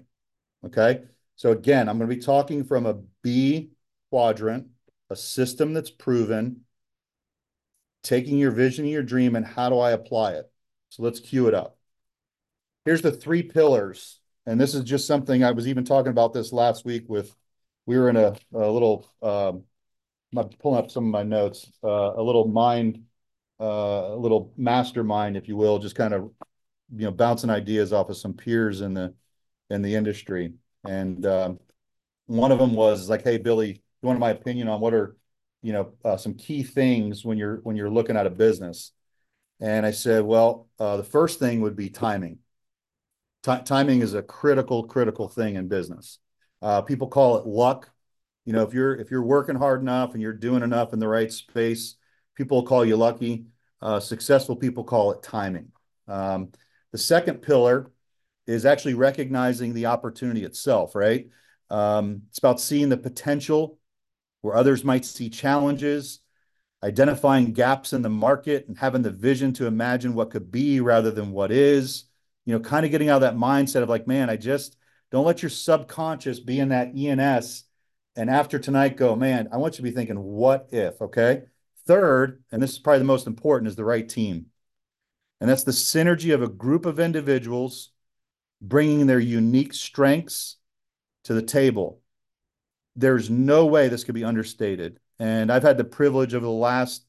[0.66, 1.02] Okay.
[1.36, 2.94] So, again, I'm going to be talking from a
[3.24, 3.72] B
[4.10, 4.68] quadrant,
[5.10, 6.62] a system that's proven,
[8.04, 10.50] taking your vision, your dream, and how do I apply it?
[10.92, 11.78] So let's cue it up.
[12.86, 14.22] Here's the three pillars.
[14.46, 17.36] And this is just something I was even talking about this last week with,
[17.86, 19.64] we were in a, a little, um,
[20.38, 23.04] I'm pulling up some of my notes, uh, a little mind,
[23.60, 26.32] uh, a little mastermind, if you will, just kind of,
[26.96, 29.14] you know, bouncing ideas off of some peers in the,
[29.70, 30.54] in the industry.
[30.84, 31.60] And um,
[32.26, 35.16] one of them was like, hey, Billy, you want my opinion on what are
[35.64, 38.92] you know, uh, some key things when you're when you're looking at a business.
[39.60, 42.40] And I said, well, uh, the first thing would be timing.
[43.44, 46.20] T- timing is a critical, critical thing in business.
[46.62, 47.90] Uh, people call it luck.
[48.46, 51.08] You know, if you're if you're working hard enough and you're doing enough in the
[51.08, 51.96] right space,
[52.36, 53.46] people call you lucky.
[53.82, 55.72] Uh, successful people call it timing.
[56.08, 56.52] Um,
[56.92, 57.92] the second pillar
[58.48, 60.96] is actually recognizing the opportunity itself.
[60.96, 61.30] Right?
[61.70, 63.80] Um, it's about seeing the potential
[64.42, 66.20] where others might see challenges,
[66.84, 71.12] identifying gaps in the market and having the vision to imagine what could be rather
[71.12, 72.04] than what is,
[72.46, 74.76] you know, kind of getting out of that mindset of like, man, I just
[75.12, 77.64] don't let your subconscious be in that ENS.
[78.16, 81.02] And after tonight, go, man, I want you to be thinking, what if?
[81.02, 81.44] Okay.
[81.86, 84.48] Third, and this is probably the most important, is the right team.
[85.42, 87.90] And that's the synergy of a group of individuals
[88.62, 90.58] bringing their unique strengths
[91.26, 92.02] to the table
[92.96, 95.00] there's no way this could be understated.
[95.20, 97.06] And I've had the privilege over the last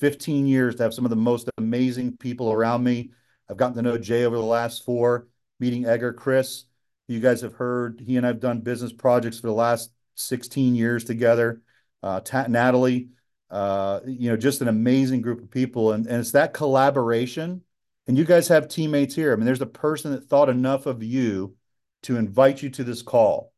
[0.00, 3.10] 15 years to have some of the most amazing people around me.
[3.48, 5.28] I've gotten to know Jay over the last four,
[5.58, 6.64] meeting Edgar, Chris.
[7.08, 11.04] You guys have heard he and I've done business projects for the last 16 years
[11.04, 11.60] together.
[12.02, 13.08] Uh, Natalie,
[13.50, 15.92] uh, you know, just an amazing group of people.
[15.92, 17.62] And, and it's that collaboration.
[18.06, 19.32] And you guys have teammates here.
[19.32, 21.54] I mean, there's a person that thought enough of you
[22.02, 23.52] to invite you to this call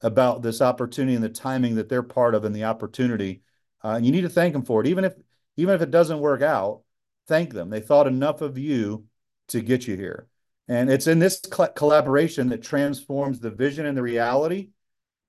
[0.00, 3.42] about this opportunity and the timing that they're part of and the opportunity.
[3.84, 4.86] Uh, and you need to thank them for it.
[4.86, 5.14] Even if
[5.56, 6.80] even if it doesn't work out,
[7.28, 7.68] thank them.
[7.68, 9.04] They thought enough of you
[9.48, 10.28] to get you here.
[10.68, 14.70] And it's in this collaboration that transforms the vision and the reality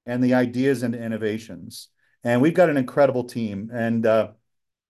[0.06, 1.89] and the ideas and innovations.
[2.24, 3.70] And we've got an incredible team.
[3.74, 4.30] And uh,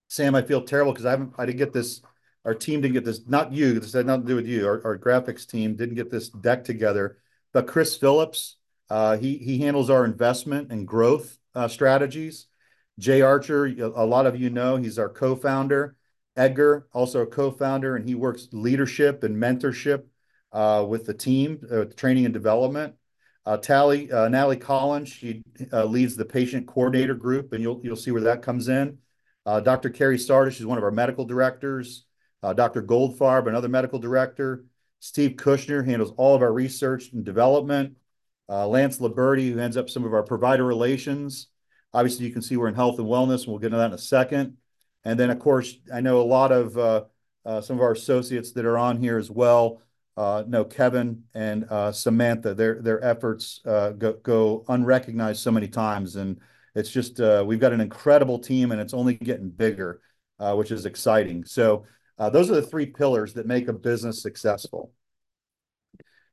[0.07, 2.01] Sam, I feel terrible because I haven't, I didn't get this,
[2.45, 4.67] our team didn't get this, not you, this had nothing to do with you.
[4.67, 7.17] Our, our graphics team didn't get this deck together.
[7.53, 8.57] But Chris Phillips,
[8.89, 12.47] uh, he, he handles our investment and growth uh, strategies.
[12.99, 15.95] Jay Archer, a lot of you know, he's our co-founder.
[16.35, 20.05] Edgar, also a co-founder, and he works leadership and mentorship
[20.51, 22.95] uh, with the team, uh, training and development.
[23.45, 27.95] Uh, Tally, uh, Natalie Collins, she uh, leads the patient coordinator group, and you'll you'll
[27.95, 28.97] see where that comes in.
[29.45, 29.89] Uh, Dr.
[29.89, 32.05] Carrie Sardis, she's one of our medical directors.
[32.55, 32.83] Dr.
[32.83, 34.65] Goldfarb, another medical director.
[34.99, 37.95] Steve Kushner handles all of our research and development.
[38.49, 41.47] Lance Liberty, who ends up some of our provider relations.
[41.93, 43.93] Obviously, you can see we're in health and wellness, and we'll get into that in
[43.93, 44.57] a second.
[45.05, 47.03] And then, of course, I know a lot of uh,
[47.45, 49.81] uh, some of our associates that are on here as well.
[50.15, 52.53] Uh, know Kevin and uh, Samantha.
[52.53, 56.39] Their their efforts uh, go go unrecognized so many times, and
[56.75, 60.01] it's just uh, we've got an incredible team, and it's only getting bigger,
[60.39, 61.45] which is exciting.
[61.45, 61.85] So
[62.17, 64.91] those are the three pillars that make a business successful.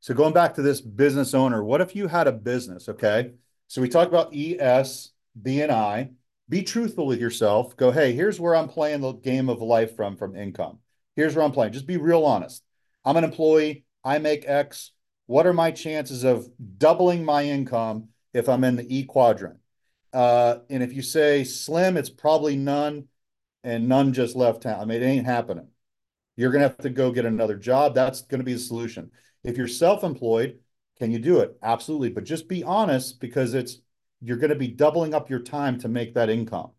[0.01, 2.89] So going back to this business owner, what if you had a business?
[2.89, 3.33] Okay,
[3.69, 5.11] so we talk about ES,
[5.41, 6.11] B, and I
[6.49, 7.77] be truthful with yourself.
[7.77, 10.81] Go, hey, here's where I'm playing the game of life from from income.
[11.17, 11.73] Here's where I'm playing.
[11.73, 12.63] Just be real honest.
[13.05, 13.85] I'm an employee.
[14.05, 14.93] I make X.
[15.27, 16.49] What are my chances of
[16.79, 19.59] doubling my income if I'm in the E quadrant?
[20.13, 23.07] Uh, and if you say slim, it's probably none,
[23.63, 24.81] and none just left town.
[24.81, 25.69] I mean, it ain't happening.
[26.37, 27.95] You're going to have to go get another job.
[27.95, 29.11] That's going to be the solution.
[29.45, 30.59] If you're self-employed,
[30.99, 31.57] can you do it?
[31.63, 32.11] Absolutely.
[32.11, 33.79] But just be honest because it's
[34.21, 36.73] you're going to be doubling up your time to make that income.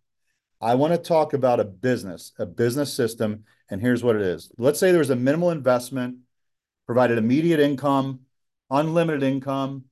[0.61, 4.51] I want to talk about a business, a business system, and here's what it is.
[4.59, 6.17] Let's say there's a minimal investment,
[6.85, 8.21] provided immediate income,
[8.69, 9.85] unlimited income,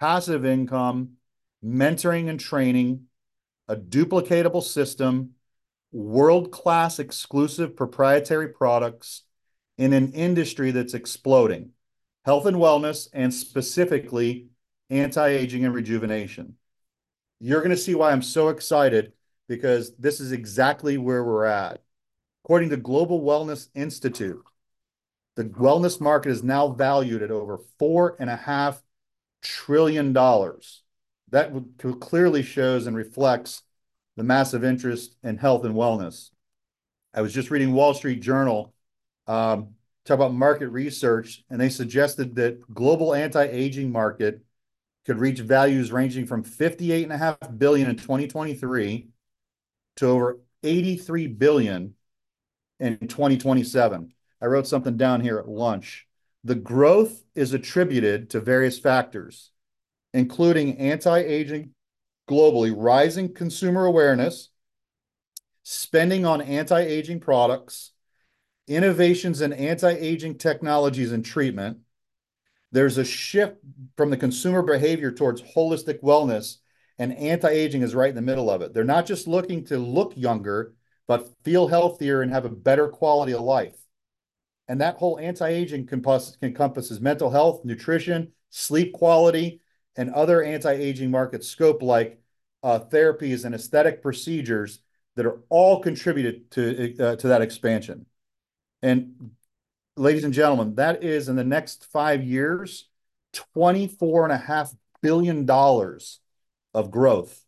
[0.00, 1.12] passive income,
[1.64, 3.04] mentoring and training,
[3.68, 5.30] a duplicatable system,
[5.92, 9.22] world-class exclusive proprietary products
[9.78, 11.70] in an industry that's exploding,
[12.26, 14.48] health and wellness, and specifically
[14.90, 16.56] anti-aging and rejuvenation.
[17.40, 19.12] You're going to see why I'm so excited
[19.48, 21.82] because this is exactly where we're at.
[22.44, 24.42] According to Global Wellness Institute,
[25.36, 28.82] the wellness market is now valued at over four and a half
[29.42, 30.82] trillion dollars.
[31.30, 31.52] That
[32.00, 33.62] clearly shows and reflects
[34.16, 36.30] the massive interest in health and wellness.
[37.14, 38.74] I was just reading Wall Street Journal
[39.26, 39.74] um,
[40.04, 44.42] talk about market research, and they suggested that global anti-aging market
[45.06, 49.08] could reach values ranging from 58.5 billion in 2023
[49.96, 51.94] to over 83 billion
[52.80, 54.12] in 2027.
[54.40, 56.06] I wrote something down here at lunch.
[56.44, 59.50] The growth is attributed to various factors,
[60.12, 61.70] including anti-aging
[62.28, 64.48] globally, rising consumer awareness,
[65.62, 67.92] spending on anti-aging products,
[68.66, 71.78] innovations in anti-aging technologies and treatment,
[72.72, 73.56] there's a shift
[73.96, 76.56] from the consumer behavior towards holistic wellness,
[76.98, 78.74] and anti-aging is right in the middle of it.
[78.74, 80.74] They're not just looking to look younger,
[81.06, 83.76] but feel healthier and have a better quality of life.
[84.68, 89.60] And that whole anti-aging encompasses mental health, nutrition, sleep quality,
[89.96, 92.20] and other anti-aging market scope like
[92.62, 94.80] uh, therapies and aesthetic procedures
[95.16, 98.06] that are all contributed to uh, to that expansion.
[98.80, 99.32] And
[99.96, 102.88] ladies and gentlemen, that is in the next five years,
[103.56, 105.46] $24.5 billion
[106.74, 107.44] of growth.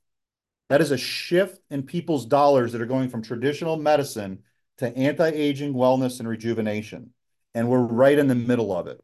[0.69, 4.41] That is a shift in people's dollars that are going from traditional medicine
[4.79, 7.11] to anti-aging wellness and rejuvenation.
[7.55, 9.01] And we're right in the middle of it.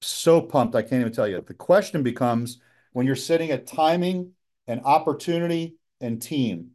[0.00, 1.42] So pumped, I can't even tell you.
[1.46, 2.58] The question becomes
[2.92, 4.32] when you're sitting at timing
[4.66, 6.70] and opportunity and team.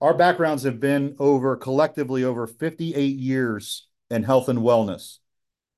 [0.00, 5.18] Our backgrounds have been over collectively over 58 years in health and wellness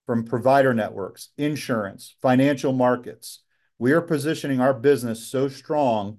[0.07, 3.44] from provider networks, insurance, financial markets.
[3.85, 6.17] We are positioning our business so strong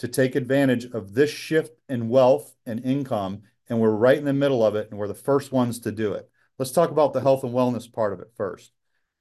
[0.00, 3.40] to take advantage of this shift in wealth and income,
[3.70, 6.12] and we're right in the middle of it, and we're the first ones to do
[6.12, 6.28] it.
[6.58, 8.70] Let's talk about the health and wellness part of it first.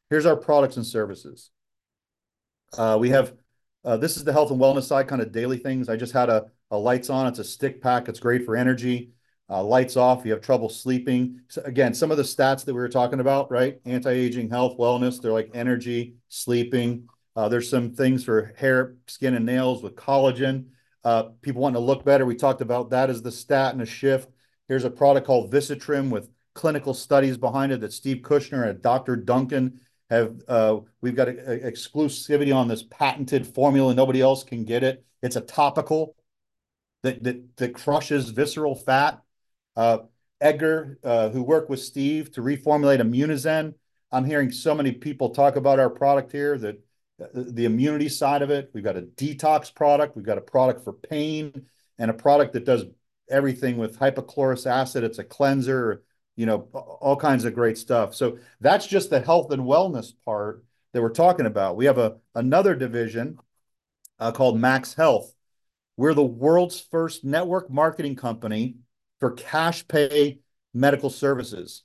[0.09, 1.51] Here's our products and services.
[2.77, 3.33] Uh, we have
[3.85, 5.87] uh, this is the health and wellness side, kind of daily things.
[5.87, 7.27] I just had a lights on.
[7.27, 8.09] It's a stick pack.
[8.09, 9.11] It's great for energy.
[9.49, 11.39] Uh, lights off, you have trouble sleeping.
[11.47, 13.79] So again, some of the stats that we were talking about, right?
[13.85, 17.07] Anti-aging, health, wellness, they're like energy, sleeping.
[17.35, 20.67] Uh, there's some things for hair, skin, and nails with collagen.
[21.03, 23.85] Uh, people wanting to look better, we talked about that as the stat and a
[23.85, 24.29] shift.
[24.67, 29.15] Here's a product called Visitrim with clinical studies behind it that Steve Kushner and Dr.
[29.15, 30.41] Duncan have.
[30.47, 33.93] Uh, we've got exclusivity on this patented formula.
[33.93, 35.05] Nobody else can get it.
[35.21, 36.15] It's a topical
[37.03, 37.23] that
[37.57, 39.21] that crushes visceral fat.
[40.41, 43.73] Edgar, who worked with Steve to reformulate Immunozen.
[44.11, 46.84] I'm hearing so many people talk about our product here, that
[47.21, 48.69] Uh, the immunity side of it.
[48.73, 51.65] We've got a detox product, we've got a product for pain,
[51.97, 52.83] and a product that does
[53.29, 55.03] everything with hypochlorous acid.
[55.05, 56.03] It's a cleanser,
[56.35, 58.13] you know, all kinds of great stuff.
[58.15, 61.77] So that's just the health and wellness part that we're talking about.
[61.77, 63.39] We have a another division
[64.19, 65.33] uh, called Max Health.
[65.95, 68.75] We're the world's first network marketing company
[69.21, 70.39] for cash pay
[70.73, 71.83] medical services,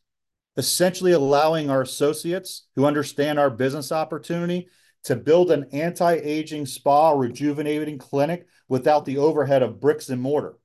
[0.56, 4.66] essentially allowing our associates who understand our business opportunity
[5.04, 10.58] to build an anti-aging spa rejuvenating clinic without the overhead of bricks and mortar.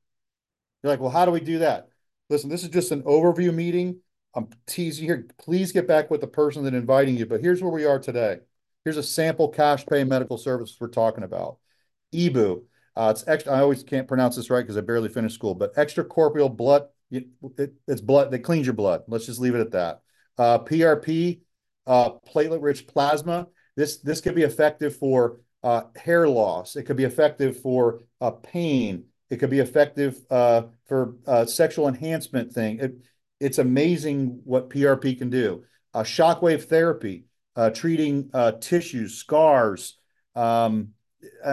[0.84, 1.88] You're like, "Well, how do we do that?"
[2.30, 4.00] Listen, this is just an overview meeting.
[4.34, 5.28] I'm teasing here.
[5.38, 8.40] Please get back with the person that inviting you, but here's where we are today.
[8.84, 11.58] Here's a sample cash pay medical service we're talking about.
[12.14, 12.64] EBOO,
[12.96, 13.54] uh, it's extra.
[13.54, 18.02] I always can't pronounce this right because I barely finished school, but extracorporeal blood, it's
[18.02, 19.04] blood that cleans your blood.
[19.08, 20.02] Let's just leave it at that.
[20.38, 21.42] Uh, PRP,
[21.88, 23.48] uh, platelet-rich plasma.
[23.76, 26.76] This this could be effective for uh, hair loss.
[26.76, 29.06] It could be effective for uh, pain.
[29.30, 31.16] It could be effective uh, for
[31.48, 33.02] sexual enhancement thing.
[33.40, 35.64] It's amazing what PRP can do.
[35.96, 37.26] Shockwave therapy,
[37.74, 38.30] treating
[38.62, 39.98] tissues, scars,
[40.36, 40.90] um,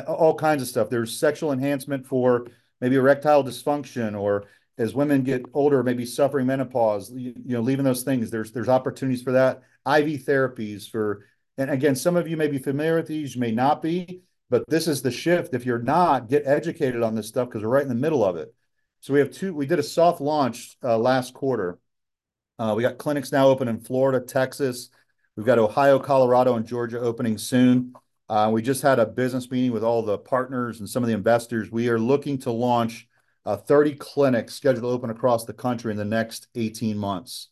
[0.06, 0.90] all kinds of stuff.
[0.90, 2.46] There's sexual enhancement for
[2.82, 4.44] maybe erectile dysfunction, or
[4.76, 8.30] as women get older, maybe suffering menopause, you know, leaving those things.
[8.30, 9.62] there's There's opportunities for that.
[9.86, 11.24] IV therapies for...
[11.58, 14.64] And again, some of you may be familiar with these, you may not be, but
[14.68, 15.54] this is the shift.
[15.54, 18.36] If you're not, get educated on this stuff because we're right in the middle of
[18.36, 18.54] it.
[19.00, 19.54] So we have two.
[19.54, 21.78] We did a soft launch uh, last quarter.
[22.58, 24.90] Uh, we got clinics now open in Florida, Texas.
[25.36, 27.94] We've got Ohio, Colorado, and Georgia opening soon.
[28.28, 31.14] Uh, we just had a business meeting with all the partners and some of the
[31.14, 31.70] investors.
[31.70, 33.08] We are looking to launch
[33.46, 37.48] 30 clinics scheduled to open across the country in the next 18 months.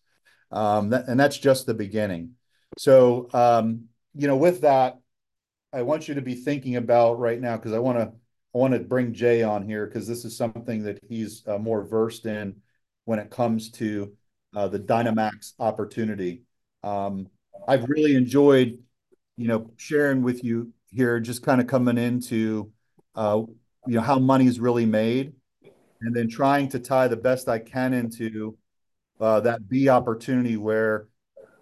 [0.53, 2.33] Um, and that's just the beginning.
[2.79, 3.90] So, um,
[4.21, 4.99] you know, with that,
[5.73, 8.13] I want you to be thinking about right now because I wanna
[8.55, 12.27] I want to bring Jay on here because this is something that he's more versed
[12.27, 12.57] in
[13.05, 14.13] when it comes to
[14.53, 16.43] the Dynamaxx opportunity.
[16.83, 17.29] Um,
[17.69, 18.79] I've really enjoyed,
[19.37, 22.73] you know, sharing with you here, just kind of coming into,
[23.15, 23.43] uh,
[23.87, 25.33] you know, how money's really made,
[26.01, 28.59] and then trying to tie the best I can into
[29.21, 31.07] that B opportunity, where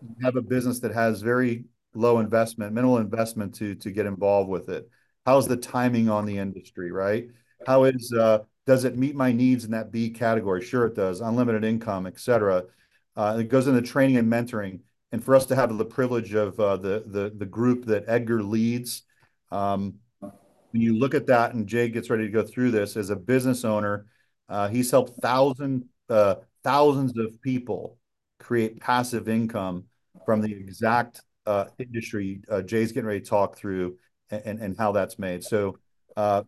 [0.01, 1.65] you have a business that has very
[1.99, 4.89] low investment, minimal investment to to get involved with it.
[5.27, 7.29] How's the timing on the industry, right?
[7.67, 8.13] How is...
[8.13, 10.63] Uh, does it meet my needs in that B category?
[10.63, 11.23] Sure, it does.
[11.23, 12.65] Unlimited income, et cetera.
[13.17, 14.81] Uh, it goes into training and mentoring,
[15.11, 18.43] and for us to have the privilege of uh, the the the group that Edgar
[18.43, 19.05] leads,
[19.51, 23.09] um, when you look at that, and Jay gets ready to go through this, as
[23.09, 24.05] a business owner,
[24.71, 27.97] he's helped thousands of people
[28.39, 29.85] create passive income
[30.27, 33.97] from the exact Uh, industry uh, Jay's getting ready to talk through,
[34.31, 35.41] and how that's made.
[35.43, 35.79] So,
[36.15, 36.43] uh,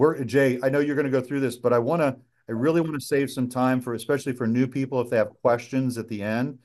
[0.00, 2.16] we're Jay, I know you're gonna go through this, but I wanna,
[2.48, 5.98] I really wanna save some time for, especially for new people, if they have questions
[5.98, 6.58] at the end.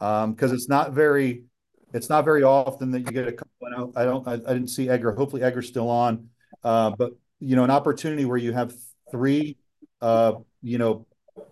[0.00, 1.44] Um, 'Cause it's not very
[1.94, 3.92] it's not very often that you get a couple...
[4.26, 5.12] I didn't see Edgar.
[5.12, 6.30] Hopefully, Edgar's still on.
[6.62, 8.74] But, you know, an opportunity where you have
[9.10, 9.58] three,
[10.00, 11.06] you know,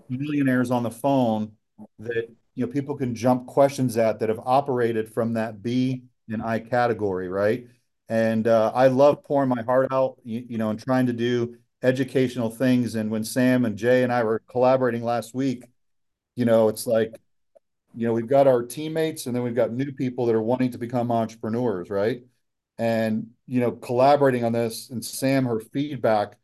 [0.08, 1.52] millionaires on the phone
[1.98, 6.42] that, you know, people can jump questions at, that have operated from that B and
[6.42, 7.66] I category, right?
[8.08, 12.50] And, uh, I love pouring my heart out, you know, and trying to do educational
[12.50, 12.94] things.
[12.94, 15.64] And when Sam and Jay and I were collaborating last week,
[16.36, 17.14] you know, it's like,
[17.94, 20.70] you know, we've got our teammates, and then we've got new people that are wanting
[20.72, 22.22] to become entrepreneurs, right?
[22.78, 26.36] And, you know, collaborating on this, and Sam, her feedback,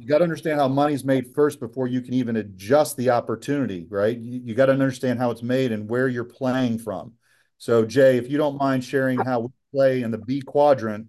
[0.00, 4.16] you gotta understand how money's made first before you can even adjust the opportunity, right?
[4.16, 7.12] You gotta understand how it's made and where you're playing from.
[7.58, 11.08] So, Jay, if you don't mind sharing how we play in the B quadrant,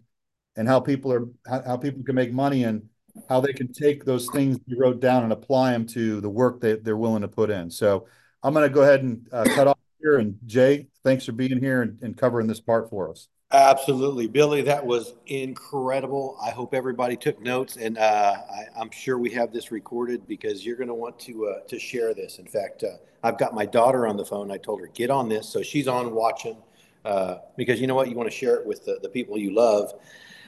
[0.58, 2.84] and how people are how, how people can make money, and
[3.30, 6.62] how they can take those things you wrote down and apply them to the work
[6.62, 7.70] that they're willing to put in.
[7.70, 8.08] So
[8.44, 10.18] I'm going to go ahead and uh, cut off here.
[10.18, 13.28] And Jay, thanks for being here and, and covering this part for us.
[13.54, 14.62] Absolutely, Billy.
[14.62, 16.38] That was incredible.
[16.42, 20.66] I hope everybody took notes, and uh, I, am sure we have this recorded because
[20.66, 22.40] you're going to want to uh, to share this.
[22.40, 24.52] In fact, uh, I've got my daughter on the phone.
[24.52, 26.56] I told her get on this, so she's on watching
[27.04, 29.54] uh, because you know what, you want to share it with the, the people you
[29.54, 29.94] love.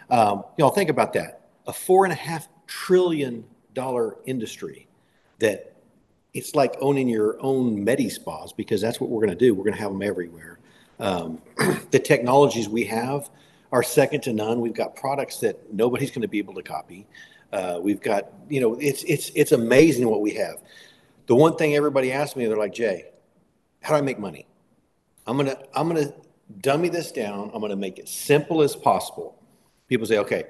[0.10, 3.44] Um, you know, think about that: a four and a half trillion
[3.74, 4.88] dollar industry
[5.40, 5.74] that
[6.34, 9.54] it's like owning your own medi spas because that's what we're going to do.
[9.54, 10.60] We're going to have them everywhere.
[11.04, 11.42] Um,
[11.92, 13.30] the technologies we have
[13.74, 14.62] are second to none.
[14.62, 17.06] We've got products that nobody's going to be able to copy.
[17.52, 20.56] Uh, we've got, you know, it's it's it's amazing what we have.
[21.28, 23.12] The one thing everybody asks me, they're like, Jay,
[23.82, 24.48] how do I make money?
[25.28, 26.14] I'm gonna I'm gonna
[26.62, 27.52] dummy this down.
[27.54, 29.38] I'm gonna make it simple as possible.
[29.90, 30.46] People say, okay,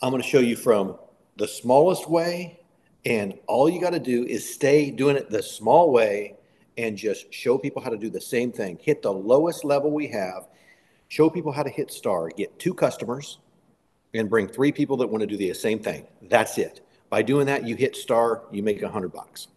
[0.00, 0.96] I'm gonna show you from
[1.36, 2.60] the smallest way,
[3.04, 6.37] and all you got to do is stay doing it the small way
[6.78, 8.78] and just show people how to do the same thing.
[8.80, 10.46] Hit the lowest level we have,
[11.08, 13.38] show people how to hit star, get two customers,
[14.14, 16.06] and bring three people that want to do the same thing.
[16.22, 16.80] That's it.
[17.10, 19.48] By doing that, you hit star, you make a hundred bucks.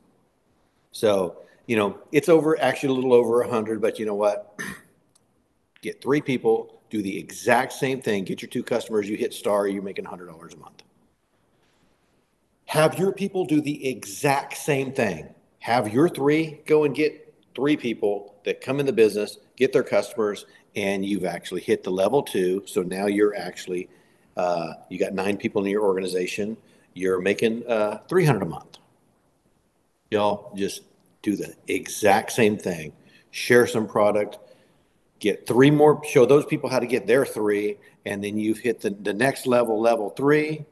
[0.91, 4.59] So, you know, it's over actually a little over a hundred, but you know what?
[5.81, 9.67] get three people, do the exact same thing, get your two customers, you hit star,
[9.67, 10.81] you're making hundred dollars a month.
[12.65, 17.77] Have your people do the exact same thing have your three go and get three
[17.77, 20.45] people that come in the business, get their customers,
[20.75, 22.63] and you've actually hit the level two.
[22.65, 23.87] So now you're actually,
[24.35, 26.57] uh, you got nine people in your organization.
[26.93, 28.77] You're making uh, 300 a month.
[30.09, 30.81] Y'all just
[31.21, 32.91] do the exact same thing.
[33.29, 34.39] Share some product,
[35.19, 38.81] get three more, show those people how to get their three, and then you've hit
[38.81, 40.65] the, the next level, level three.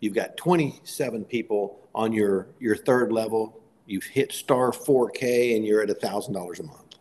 [0.00, 5.82] You've got 27 people on your, your third level You've hit star 4K and you're
[5.82, 6.96] at a $1,000 a month.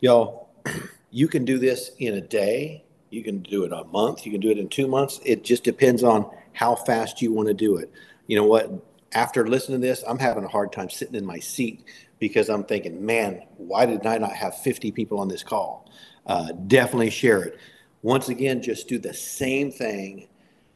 [0.00, 0.48] Y'all,
[1.10, 2.84] you can do this in a day.
[3.10, 4.24] You can do it a month.
[4.24, 5.20] You can do it in two months.
[5.24, 7.92] It just depends on how fast you want to do it.
[8.26, 8.70] You know what?
[9.12, 11.84] After listening to this, I'm having a hard time sitting in my seat
[12.18, 15.90] because I'm thinking, man, why did I not have 50 people on this call?
[16.26, 17.58] Uh, definitely share it.
[18.02, 20.28] Once again, just do the same thing.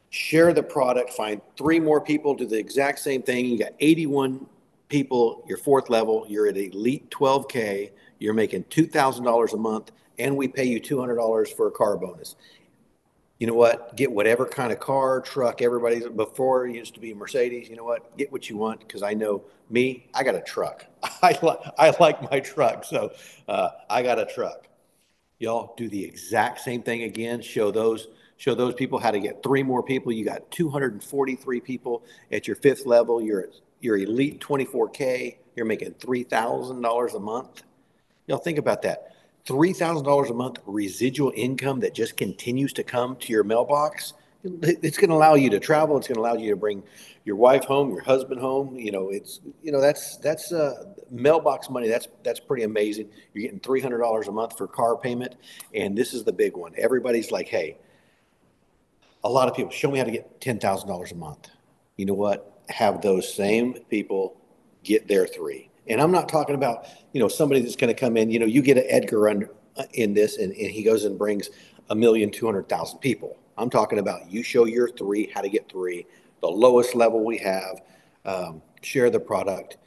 [0.09, 3.45] Share the product, find three more people, do the exact same thing.
[3.45, 4.45] You got 81
[4.89, 10.47] people, your fourth level, you're at elite 12K, you're making $2,000 a month, and we
[10.47, 12.35] pay you $200 for a car bonus.
[13.39, 13.95] You know what?
[13.95, 17.69] Get whatever kind of car, truck, everybody's before it used to be Mercedes.
[17.69, 18.17] You know what?
[18.17, 20.85] Get what you want because I know me, I got a truck.
[21.23, 22.83] I, like I like my truck.
[22.83, 23.13] So
[23.47, 24.67] uh, I got a truck.
[25.39, 27.41] Y'all do the exact same thing again.
[27.41, 30.11] Show those show those people how to get three more people.
[30.11, 33.21] You got 243 people at your fifth level.
[33.21, 37.63] You're at your elite 24K, you're making $3,000 a month.
[38.27, 39.15] You know, think about that.
[39.45, 44.13] $3,000 a month residual income that just continues to come to your mailbox.
[44.43, 45.97] It's going to allow you to travel.
[45.97, 46.83] It's going to allow you to bring
[47.25, 48.77] your wife home, your husband home.
[48.77, 51.89] You know, it's you know that's that's uh, mailbox money.
[51.89, 53.09] That's that's pretty amazing.
[53.33, 55.35] You're getting three hundred dollars a month for car payment,
[55.73, 56.71] and this is the big one.
[56.77, 57.77] Everybody's like, hey,
[59.25, 61.49] a lot of people show me how to get ten thousand dollars a month.
[61.97, 62.58] You know what?
[62.69, 64.35] Have those same people
[64.83, 65.69] get their three.
[65.87, 68.45] And I'm not talking about, you know, somebody that's going to come in, you know,
[68.45, 71.49] you get an Edgar under, uh, in this and, and he goes and brings
[71.89, 73.37] a million, 200,000 people.
[73.57, 76.05] I'm talking about you show your three, how to get three,
[76.41, 77.81] the lowest level we have,
[78.25, 79.77] um, share the product.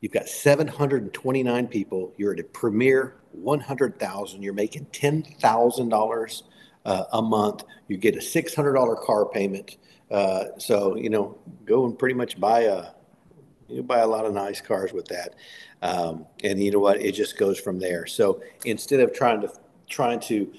[0.00, 2.12] You've got 729 people.
[2.16, 4.42] You're at a premier 100,000.
[4.42, 6.42] You're making $10,000
[6.84, 7.64] uh, a month.
[7.88, 9.76] You get a $600 car payment.
[10.12, 12.90] Uh, so you know, go and pretty much buy a
[13.68, 15.34] you buy a lot of nice cars with that,
[15.80, 17.00] um, and you know what?
[17.00, 18.06] It just goes from there.
[18.06, 19.52] So instead of trying to
[19.88, 20.52] trying to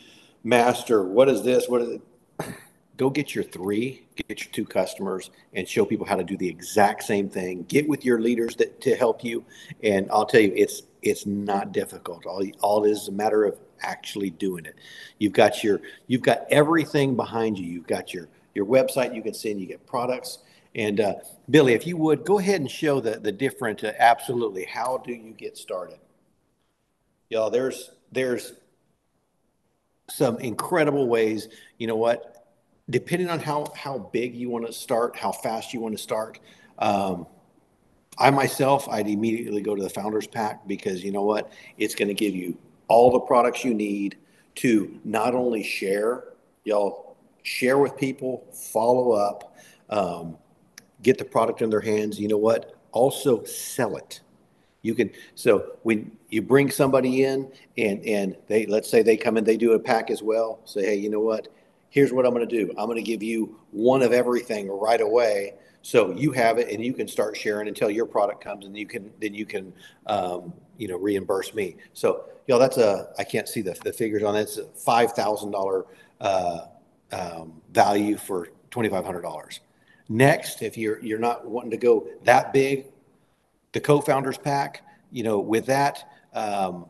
[0.43, 2.01] master what is this, what is it,
[2.97, 6.49] go get your three, get your two customers, and show people how to do the
[6.49, 7.63] exact same thing.
[7.67, 9.45] Get with your leaders that to help you,
[9.83, 12.25] and I'll tell you, it's it's not difficult.
[12.25, 14.75] All all is a matter of actually doing it.
[15.19, 17.67] You've got your you've got everything behind you.
[17.67, 19.15] You've got your your website.
[19.15, 20.39] You can send, you get products.
[20.75, 21.15] And uh,
[21.49, 23.83] Billy, if you would go ahead and show the the different.
[23.83, 25.99] Uh, absolutely, how do you get started?
[27.29, 28.53] Y'all, there's there's
[30.09, 31.47] some incredible ways.
[31.77, 32.47] You know what?
[32.89, 36.39] Depending on how how big you want to start, how fast you want to start.
[36.79, 37.27] Um,
[38.17, 41.51] I myself, I'd immediately go to the Founders Pack because you know what?
[41.77, 44.17] It's going to give you all the products you need
[44.55, 46.25] to not only share,
[46.63, 47.12] y'all
[47.43, 49.55] share with people, follow up,
[49.89, 50.37] um,
[51.01, 52.19] get the product in their hands.
[52.19, 52.75] You know what?
[52.91, 54.21] Also sell it.
[54.81, 59.37] You can so when you bring somebody in and and they let's say they come
[59.37, 60.59] in, they do a pack as well.
[60.65, 61.47] Say, hey, you know what?
[61.89, 62.69] Here's what I'm going to do.
[62.71, 66.83] I'm going to give you one of everything right away, so you have it and
[66.83, 69.71] you can start sharing until your product comes, and you can then you can
[70.07, 71.77] um, you know reimburse me.
[71.93, 74.41] So you know that's a I can't see the the figures on that.
[74.41, 75.55] It's a five thousand
[76.19, 76.61] uh,
[77.13, 79.59] um, value for twenty five hundred dollars.
[80.09, 82.87] Next, if you're you're not wanting to go that big,
[83.71, 86.87] the co-founders pack, you know, with that, um,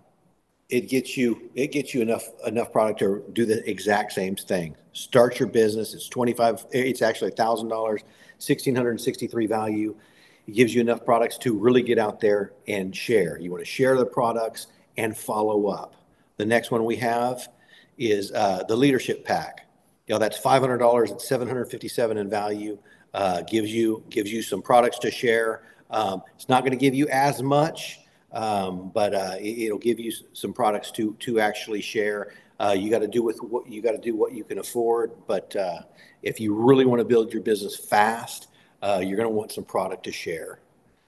[0.69, 4.75] it gets you it gets you enough enough product to do the exact same thing.
[4.93, 5.93] Start your business.
[5.93, 6.65] It's twenty five.
[6.71, 8.01] It's actually thousand dollars,
[8.39, 9.95] sixteen hundred sixty three value.
[10.47, 13.39] It gives you enough products to really get out there and share.
[13.39, 14.67] You want to share the products
[14.97, 15.95] and follow up.
[16.37, 17.47] The next one we have
[17.97, 19.62] is uh, the leadership pack.
[20.07, 21.11] You know that's five hundred dollars.
[21.11, 22.77] It's seven hundred fifty seven in value.
[23.13, 25.61] Uh, gives you gives you some products to share
[25.93, 27.99] um, it's not going to give you as much,
[28.31, 32.33] um, but uh, it, will give you some products to to actually share.
[32.59, 35.11] Uh, you got to do with what you got to do what you can afford.
[35.27, 35.81] But uh,
[36.23, 38.47] if you really want to build your business fast,
[38.81, 40.59] uh, you're going to want some product to share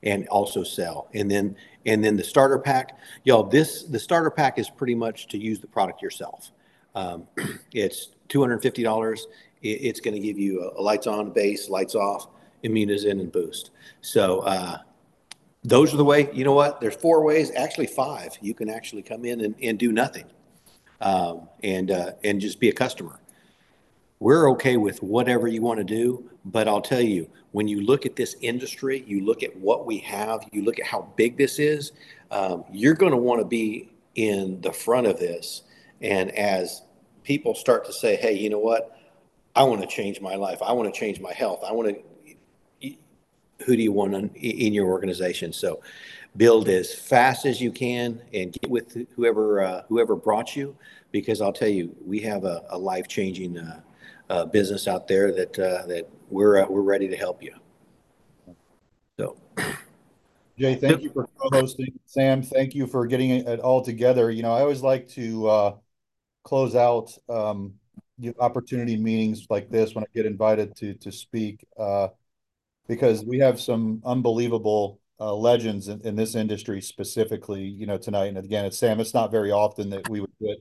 [0.04, 1.10] and also sell.
[1.16, 1.56] And then
[1.88, 3.44] and then the starter pack, y'all.
[3.44, 6.52] This the starter pack is pretty much to use the product yourself.
[6.96, 7.28] Um,
[7.72, 9.28] it's two hundred fifty dollars.
[9.62, 12.28] it's going to give you a, a lights on base, lights off,
[12.64, 13.72] Immunozen and Boost.
[14.02, 14.78] So uh,
[15.64, 16.30] those are the way.
[16.34, 16.80] You know what?
[16.80, 18.38] There's four ways, actually five.
[18.42, 20.26] You can actually come in and, and do nothing,
[21.02, 23.20] um, and uh, and just be a customer.
[24.20, 28.06] We're okay with whatever you want to do, but I'll tell you, when you look
[28.06, 31.60] at this industry, you look at what we have, you look at how big this
[31.60, 31.92] is,
[32.32, 35.64] um, you're going to want to be in the front of this.
[36.02, 36.84] And as
[37.26, 38.98] people start to say, hey, you know what?
[39.56, 40.62] I want to change my life.
[40.62, 41.64] I want to change my health.
[41.68, 42.02] I want to
[43.66, 45.54] who do you want in, in your organization?
[45.54, 45.82] So
[46.36, 50.76] build as fast as you can and get with whoever uh, whoever brought you
[51.12, 53.82] because I'll tell you we have a, a life changing uh,
[54.30, 57.56] uh, business out there that uh, that we're uh, we're ready to help you.
[59.18, 59.38] So,
[60.60, 61.98] Jay, thank you for co-hosting.
[62.06, 64.30] Sam, thank you for getting it all together.
[64.30, 65.76] You know, I always like to uh,
[66.46, 67.74] close out um,
[68.40, 71.66] opportunity meetings like this when I get invited to to speak
[72.88, 78.28] because we have some unbelievable uh, legends in, in, this industry specifically, you know, tonight.
[78.28, 79.00] And again, it's Sam.
[79.00, 80.58] It's not very often that we would get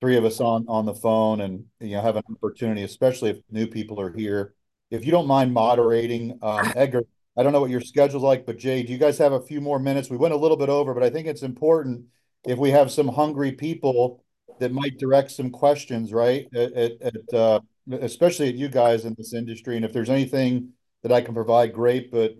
[0.00, 3.38] three of us on on the phone and you know have an opportunity, especially if
[3.50, 4.54] new people are here.
[4.90, 7.02] If you don't mind moderating, um, Edgar,
[7.36, 9.60] I don't know what your schedule's like, but Jay, do you guys have a few
[9.60, 10.10] more minutes?
[10.10, 12.06] We went a little bit over, but I think it's important
[12.44, 14.24] if we have some hungry people
[14.58, 16.46] that might direct some questions, right?
[16.54, 20.70] At, at, uh, especially at you guys in this industry, and if there's anything
[21.02, 22.10] that I can provide, great.
[22.10, 22.36] But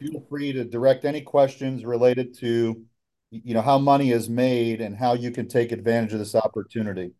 [0.00, 2.82] feel free to direct any questions related to,
[3.30, 7.12] you know, how money is made and how you can take advantage of this opportunity.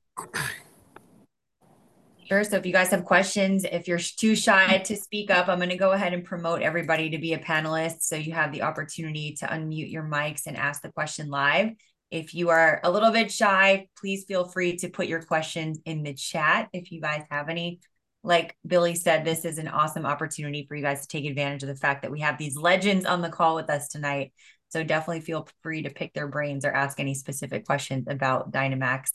[2.25, 2.43] Sure.
[2.43, 5.69] So if you guys have questions, if you're too shy to speak up, I'm going
[5.69, 8.03] to go ahead and promote everybody to be a panelist.
[8.03, 11.71] So you have the opportunity to unmute your mics and ask the question live.
[12.11, 16.03] If you are a little bit shy, please feel free to put your questions in
[16.03, 17.81] the chat if you guys have any
[18.27, 21.69] like Billy said, this is an awesome opportunity for you guys to take advantage of
[21.69, 24.33] the fact that we have these legends on the call with us tonight.
[24.69, 29.13] So definitely feel free to pick their brains or ask any specific questions about Dynamaxx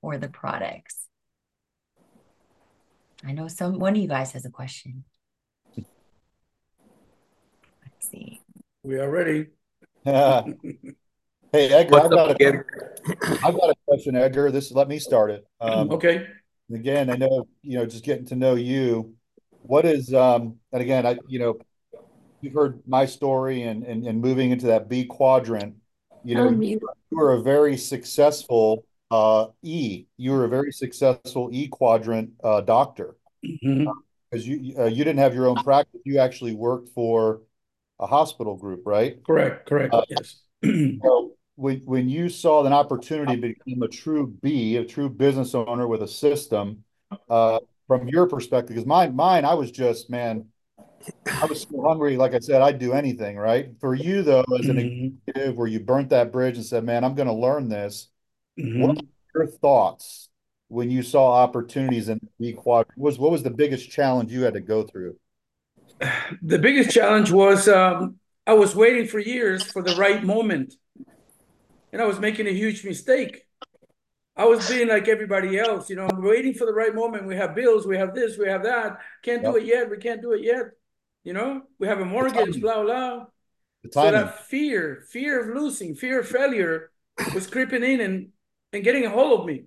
[0.00, 1.06] or the products.
[3.22, 5.04] I know some one of you guys has a question.
[5.76, 5.86] Let's
[8.00, 8.40] see.
[8.82, 9.48] We are ready.
[11.54, 12.64] hey Edgar, I've got, a,
[13.44, 14.50] I've got a question, Edgar.
[14.50, 15.46] This let me start it.
[15.60, 16.26] Um, okay
[16.72, 19.14] again, I know, you know, just getting to know you,
[19.62, 21.58] what is, um, and again, I, you know,
[22.40, 25.74] you've heard my story and, and, and moving into that B quadrant,
[26.24, 26.80] you know, you,
[27.10, 32.62] you were a very successful uh, E, you were a very successful E quadrant uh,
[32.62, 33.16] doctor.
[33.44, 33.90] Mm-hmm.
[34.30, 37.42] Because you uh, you didn't have your own practice, you actually worked for
[38.00, 39.22] a hospital group, right?
[39.24, 39.94] Correct, correct.
[39.94, 40.40] Uh, yes.
[40.64, 45.54] so when when you saw an opportunity to become a true B, a true business
[45.54, 46.84] owner with a system,
[47.28, 50.46] uh, from your perspective, because mine, mine, I was just man,
[51.26, 52.16] I was so hungry.
[52.16, 53.68] Like I said, I'd do anything, right?
[53.80, 55.16] For you though, as an mm-hmm.
[55.28, 58.08] executive, where you burnt that bridge and said, "Man, I'm going to learn this."
[58.58, 58.80] Mm-hmm.
[58.82, 59.02] What were
[59.34, 60.28] your thoughts
[60.68, 62.86] when you saw opportunities in B quad?
[62.96, 65.16] Was what was the biggest challenge you had to go through?
[66.42, 70.74] The biggest challenge was um, I was waiting for years for the right moment
[71.94, 73.46] and I was making a huge mistake.
[74.36, 77.24] I was being like everybody else, you know, I'm waiting for the right moment.
[77.24, 78.98] We have bills, we have this, we have that.
[79.22, 79.52] Can't yep.
[79.52, 79.88] do it yet.
[79.88, 80.72] We can't do it yet.
[81.22, 83.26] You know, we have a mortgage, blah blah.
[83.92, 86.90] So that fear, fear of losing, fear of failure,
[87.32, 88.30] was creeping in and
[88.72, 89.66] and getting a hold of me.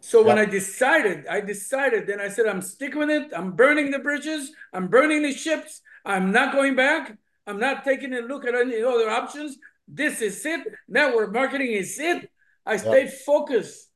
[0.00, 3.30] So when I decided, I decided, then I said, I'm sticking with it.
[3.36, 4.52] I'm burning the bridges.
[4.72, 5.82] I'm burning the ships.
[6.02, 7.18] I'm not going back.
[7.46, 9.58] I'm not taking a look at any other options.
[9.92, 10.66] This is it.
[10.88, 12.30] Network marketing is it.
[12.64, 13.88] I stayed focused.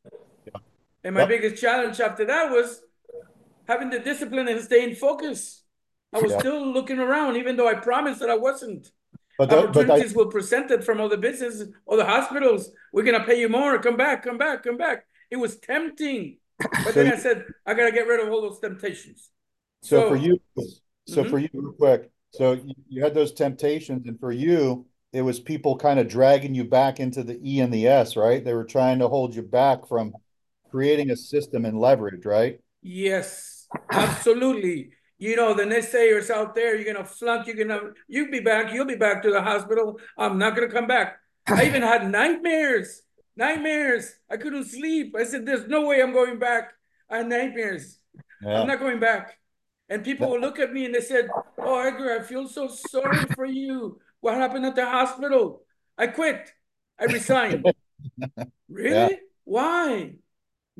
[1.05, 2.81] And my biggest challenge after that was
[3.69, 5.63] having the discipline and staying focused.
[6.13, 8.89] I was still looking around, even though I promised that I wasn't.
[9.37, 12.71] But the, opportunities but I, were presented from other businesses or the hospitals.
[12.93, 13.79] We're gonna pay you more.
[13.81, 15.07] Come back, come back, come back.
[15.31, 18.61] It was tempting, but so then I said I gotta get rid of all those
[18.61, 19.31] temptations.
[19.83, 20.41] So, so for you,
[21.09, 21.31] so mm-hmm.
[21.31, 22.11] for you, real quick.
[22.31, 26.55] So you, you had those temptations, and for you, it was people kind of dragging
[26.55, 28.45] you back into the E and the S, right?
[28.45, 30.15] They were trying to hold you back from
[30.71, 32.61] creating a system and leverage, right?
[32.83, 34.91] Yes, absolutely.
[35.19, 38.87] you know, the naysayers out there, you're gonna flunk, you're gonna you'll be back, you'll
[38.87, 39.99] be back to the hospital.
[40.19, 41.19] I'm not gonna come back.
[41.47, 43.03] I even had nightmares,
[43.37, 44.13] nightmares.
[44.31, 45.15] I couldn't sleep.
[45.19, 46.73] I said, There's no way I'm going back.
[47.11, 47.99] I had nightmares.
[48.43, 48.61] Yeah.
[48.61, 49.39] I'm not going back.
[49.89, 53.25] And people will look at me and they said, Oh, Edgar, I feel so sorry
[53.35, 54.01] for you.
[54.25, 55.67] What happened at the hospital?
[55.99, 56.51] I quit.
[56.99, 57.67] I resigned.
[58.71, 58.91] really?
[58.91, 59.09] Yeah.
[59.45, 60.15] Why?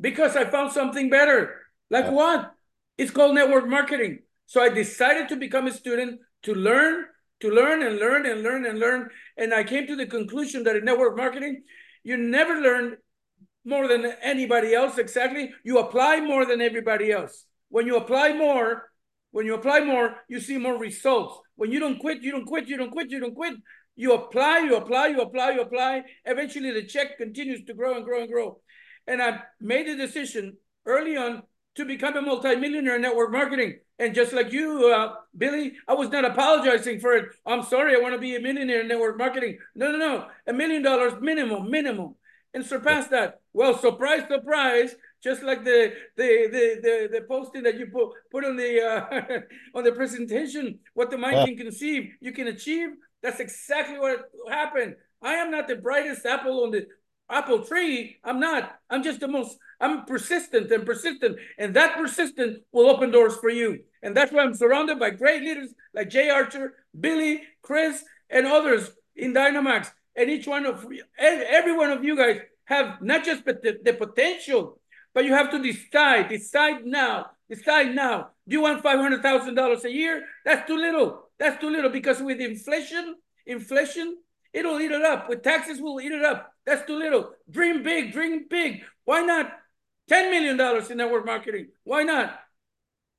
[0.01, 1.61] Because I found something better.
[1.91, 2.11] Like yeah.
[2.11, 2.51] what?
[2.97, 4.23] It's called network marketing.
[4.47, 7.05] So I decided to become a student to learn,
[7.41, 9.11] to learn and learn and learn and learn.
[9.37, 11.65] And I came to the conclusion that in network marketing,
[12.03, 12.97] you never learn
[13.63, 15.51] more than anybody else exactly.
[15.63, 17.45] You apply more than everybody else.
[17.69, 18.89] When you apply more,
[19.29, 21.44] when you apply more, you see more results.
[21.55, 23.55] When you don't quit, you don't quit, you don't quit, you don't quit.
[23.95, 26.03] You apply, you apply, you apply, you apply.
[26.25, 28.59] Eventually, the check continues to grow and grow and grow.
[29.07, 31.43] And I made a decision early on
[31.75, 33.79] to become a multimillionaire in network marketing.
[33.99, 37.29] And just like you, uh, Billy, I was not apologizing for it.
[37.45, 39.57] I'm sorry, I want to be a millionaire in network marketing.
[39.75, 40.27] No, no, no.
[40.47, 42.15] A million dollars minimum, minimum.
[42.53, 43.41] And surpass that.
[43.53, 44.95] Well, surprise, surprise,
[45.25, 49.41] just like the the the the, the posting that you put put on the uh,
[49.77, 52.89] on the presentation, what the mind can conceive, you can achieve.
[53.23, 54.95] That's exactly what happened.
[55.23, 56.85] I am not the brightest apple on the
[57.27, 58.17] apple tree.
[58.23, 58.75] I'm not.
[58.91, 59.57] I'm just the most.
[59.81, 63.79] I'm persistent and persistent, and that persistent will open doors for you.
[64.03, 68.91] And that's why I'm surrounded by great leaders like Jay Archer, Billy, Chris, and others
[69.15, 69.91] in Dynamaxx.
[70.15, 70.85] And each one of
[71.17, 74.79] every one of you guys have not just the, the potential
[75.15, 78.31] but you have to decide, decide now, decide now.
[78.47, 80.25] Do you want $500,000 a year?
[80.43, 81.29] That's too little.
[81.39, 84.17] That's too little because with inflation, inflation,
[84.53, 85.29] it'll eat it up.
[85.29, 86.51] With taxes, we'll eat it up.
[86.65, 87.31] That's too little.
[87.49, 88.83] Dream big, dream big.
[89.05, 89.53] Why not
[90.11, 91.69] $10 million in network marketing?
[91.85, 92.37] Why not?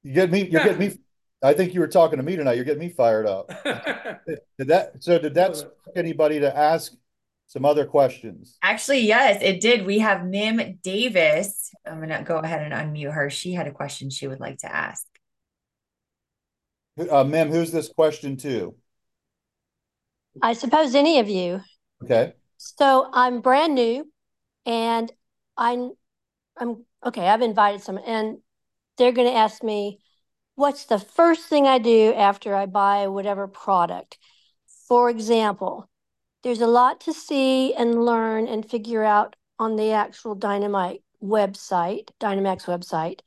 [0.03, 0.65] You get me, you yeah.
[0.65, 0.93] get me.
[1.43, 2.57] I think you were talking to me tonight.
[2.57, 3.49] You're getting me fired up.
[4.59, 5.63] did that so did that
[5.95, 6.93] anybody to ask
[7.47, 8.59] some other questions?
[8.63, 9.87] Actually, yes, it did.
[9.87, 11.71] We have Mim Davis.
[11.87, 13.31] I'm going to go ahead and unmute her.
[13.31, 15.07] She had a question she would like to ask.
[17.11, 18.75] Uh, Mim, who's this question to?
[20.43, 21.61] I suppose any of you.
[22.03, 22.33] Okay.
[22.57, 24.11] So I'm brand new
[24.65, 25.13] and
[25.57, 25.93] I'm,
[26.59, 27.29] I'm okay.
[27.29, 28.39] I've invited some and
[28.99, 30.01] they're going to ask me,
[30.55, 34.19] what's the first thing I do after I buy whatever product?
[34.89, 35.89] For example,
[36.47, 42.11] there's a lot to see and learn and figure out on the actual Dynamite website,
[42.21, 43.19] Dynamaxx website.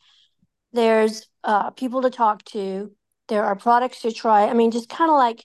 [0.72, 2.94] There's uh, people to talk to.
[3.28, 4.48] There are products to try.
[4.48, 5.44] I mean, just kind of like,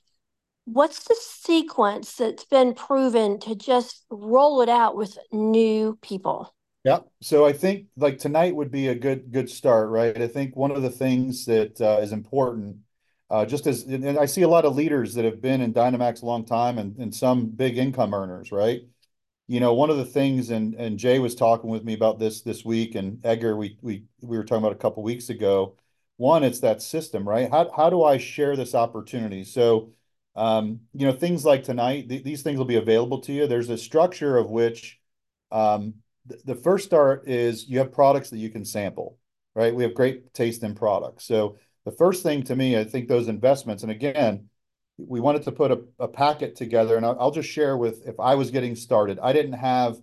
[0.66, 6.54] what's the sequence that's been proven to just roll it out with new people?
[6.84, 7.00] Yeah.
[7.22, 10.22] So I think like tonight would be a good good start, right?
[10.22, 12.76] I think one of the things that uh, is important
[13.34, 16.22] uh, just as and I see a lot of leaders that have been in Dynamaxx
[16.22, 18.82] a long time and, and some big income earners, right?
[19.48, 22.42] You know, one of the things, and and Jay was talking with me about this
[22.42, 25.74] this week, and Edgar, we we we were talking about a couple weeks ago.
[26.16, 27.50] One, it's that system, right?
[27.50, 29.42] How how do I share this opportunity?
[29.42, 29.90] So,
[30.36, 33.48] um, you know, things like tonight, th these things will be available to you.
[33.48, 35.00] There's a structure of which,
[35.50, 35.94] um,
[36.28, 39.18] th the first start is you have products that you can sample,
[39.56, 39.74] right?
[39.74, 43.28] We have great taste in products, so the first thing to me, I think those
[43.28, 44.48] investments, and again,
[44.96, 48.18] we wanted to put a, a packet together, and I'll, I'll just share with if
[48.20, 49.98] I was getting started, I didn't have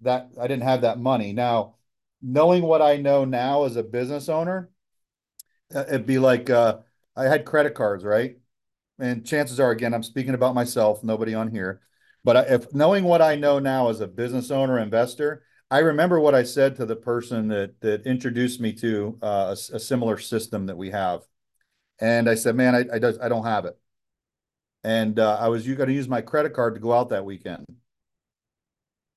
[0.00, 1.32] that, I didn't have that money.
[1.32, 1.76] Now,
[2.20, 4.70] knowing what I know now as a business owner,
[5.74, 6.78] uh, it'd be like uh,
[7.16, 8.38] I had credit cards, right?
[8.98, 11.80] And chances are, again, I'm speaking about myself, nobody on here.
[12.24, 16.34] But if knowing what I know now as a business owner, investor, I remember what
[16.34, 20.66] I said to the person that that introduced me to uh, a, a, similar system
[20.66, 21.22] that we have,
[21.98, 23.78] And I said, man, I, I, I don't have it.
[24.84, 27.64] And uh, I was going to use my credit card to go out that weekend.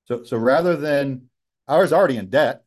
[0.06, 1.28] So, so rather than,
[1.68, 2.64] I was already in debt.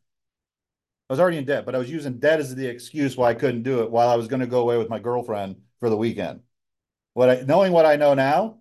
[1.08, 3.34] I was already in debt, but I was using debt as the excuse why I
[3.34, 5.96] couldn't do it while I was going to go away with my girlfriend for the
[5.96, 6.42] weekend.
[7.14, 8.58] What I, knowing what I know now,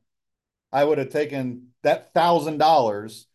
[0.71, 3.27] I would have taken that thousand dollars,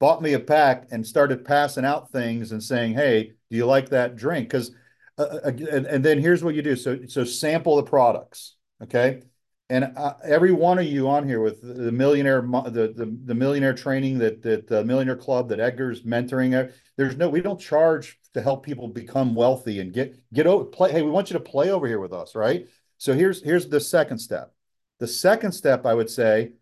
[0.00, 3.88] bought me a pack, and started passing out things and saying, "Hey, do you like
[3.90, 4.72] that drink?" Because,
[5.18, 6.76] uh, uh and, and then here's what you do.
[6.76, 9.22] So, so sample the products, okay?
[9.70, 13.74] And uh, every one of you on here with the millionaire, the the, the millionaire
[13.74, 18.18] training that that the millionaire club that Edgar's mentoring, uh, there's no, we don't charge
[18.34, 20.92] to help people become wealthy and get get over play.
[20.92, 22.66] Hey, we want you to play over here with us, right?
[22.96, 24.54] So here's here's the second step.
[25.00, 26.52] The second step, I would say,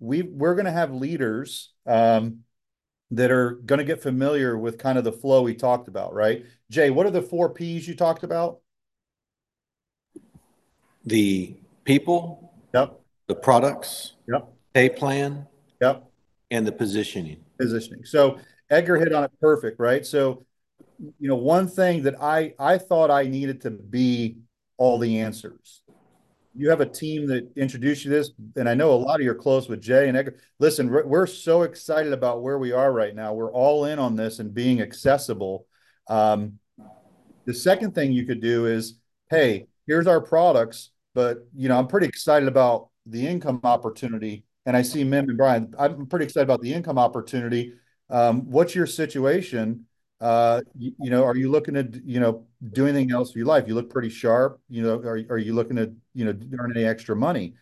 [0.00, 2.40] we we're going to have leaders um,
[3.10, 6.44] that are going to get familiar with kind of the flow we talked about, right?
[6.70, 8.58] Jay, what are the four P's you talked about?
[11.04, 12.52] The people.
[12.74, 13.00] Yep.
[13.28, 14.14] The products.
[14.28, 14.48] Yep.
[14.74, 15.46] Pay plan.
[15.80, 16.04] Yep.
[16.50, 17.44] And the positioning.
[17.58, 18.04] Positioning.
[18.04, 18.38] So
[18.70, 20.04] Edgar hit on it perfect, right?
[20.04, 20.44] So,
[20.98, 24.38] you know, one thing that I I thought I needed to be
[24.78, 25.82] all the answers
[26.56, 29.34] you have a team that introduced you this, and I know a lot of you're
[29.34, 30.36] close with Jay and Edgar.
[30.58, 33.34] Listen, we're, so excited about where we are right now.
[33.34, 35.66] We're all in on this and being accessible.
[36.08, 36.58] Um,
[37.44, 38.98] the second thing you could do is,
[39.30, 44.44] hey, here's our products, but you know, I'm pretty excited about the income opportunity.
[44.64, 45.74] And I see Mim and Brian.
[45.78, 47.74] I'm pretty excited about the income opportunity.
[48.10, 49.86] Um, what's your situation?
[50.20, 53.46] Uh, you, you, know, are you looking at, you know, do anything else for your
[53.46, 53.68] life?
[53.68, 54.60] You look pretty sharp.
[54.68, 57.54] You know, are, are you looking to, you know, earn any extra money?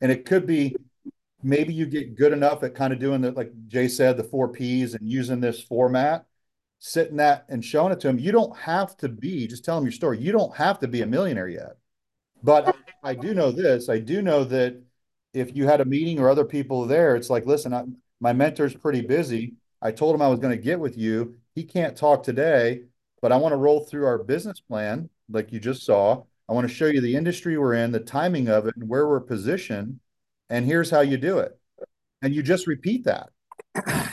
[0.00, 0.76] And it could be
[1.42, 4.48] maybe you get good enough at kind of doing the, like Jay said, the four
[4.48, 6.26] P's and using this format,
[6.78, 8.18] sitting that and showing it to them.
[8.18, 10.18] You don't have to be, just tell them your story.
[10.18, 11.76] You don't have to be a millionaire yet.
[12.42, 13.88] But I, I do know this.
[13.88, 14.80] I do know that
[15.32, 17.84] if you had a meeting or other people there, it's like, listen, I,
[18.20, 19.54] my mentor's pretty busy.
[19.82, 22.82] I told him I was going to get with you he can't talk today,
[23.20, 26.22] but I want to roll through our business plan like you just saw.
[26.48, 29.08] I want to show you the industry we're in, the timing of it, and where
[29.08, 29.98] we're positioned.
[30.50, 31.58] And here's how you do it.
[32.22, 33.30] And you just repeat that.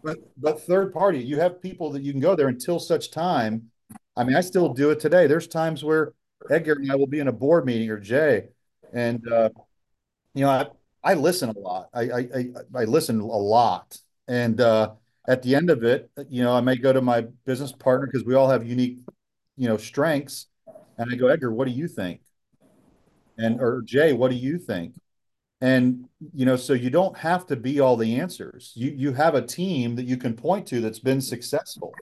[0.00, 3.70] But but third party, you have people that you can go there until such time.
[4.16, 5.26] I mean, I still do it today.
[5.26, 6.12] There's times where
[6.48, 8.46] Edgar and I will be in a board meeting or Jay,
[8.92, 9.50] and uh,
[10.34, 10.66] you know, I,
[11.02, 11.88] I listen a lot.
[11.92, 12.44] I, I
[12.76, 13.98] I listen a lot,
[14.28, 14.92] and uh,
[15.28, 18.24] at the end of it, you know, I may go to my business partner because
[18.24, 18.98] we all have unique,
[19.56, 20.46] you know, strengths.
[20.96, 22.22] And I go, Edgar, what do you think?
[23.36, 24.94] And or Jay, what do you think?
[25.60, 28.72] And you know, so you don't have to be all the answers.
[28.74, 31.94] You you have a team that you can point to that's been successful.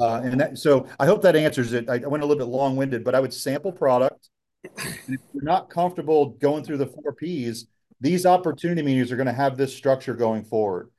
[0.00, 1.88] Uh, and that, so I hope that answers it.
[1.88, 4.28] I, went a little bit long winded, but I would sample product.
[4.62, 7.66] And if you're not comfortable going through the four P's,
[8.00, 10.90] these opportunity meetings are going to have this structure going forward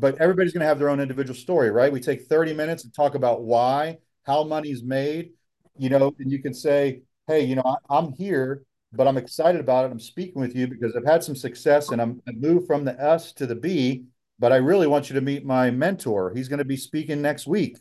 [0.00, 1.92] but everybody's going to have their own individual story, right?
[1.92, 5.32] We take 30 minutes and talk about why, how money's made,
[5.76, 9.60] you know, and you can say, hey, you know, I, am here, but I'm excited
[9.60, 9.92] about it.
[9.92, 12.98] I'm speaking with you because I've had some success and I'm I moved from the
[13.00, 14.04] S to the B,
[14.38, 16.32] but I really want you to meet my mentor.
[16.34, 17.78] He's going to be speaking next week.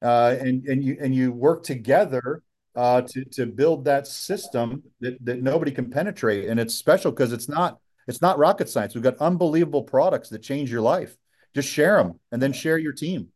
[0.00, 2.42] Uh, and and you and you work together
[2.76, 7.32] uh, to to build that system that that nobody can penetrate, and it's special because
[7.32, 8.94] it's not it's not rocket science.
[8.94, 11.16] We've got unbelievable products that change your life
[11.54, 13.28] just share them and then share your team.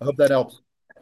[0.00, 0.60] I hope that helps.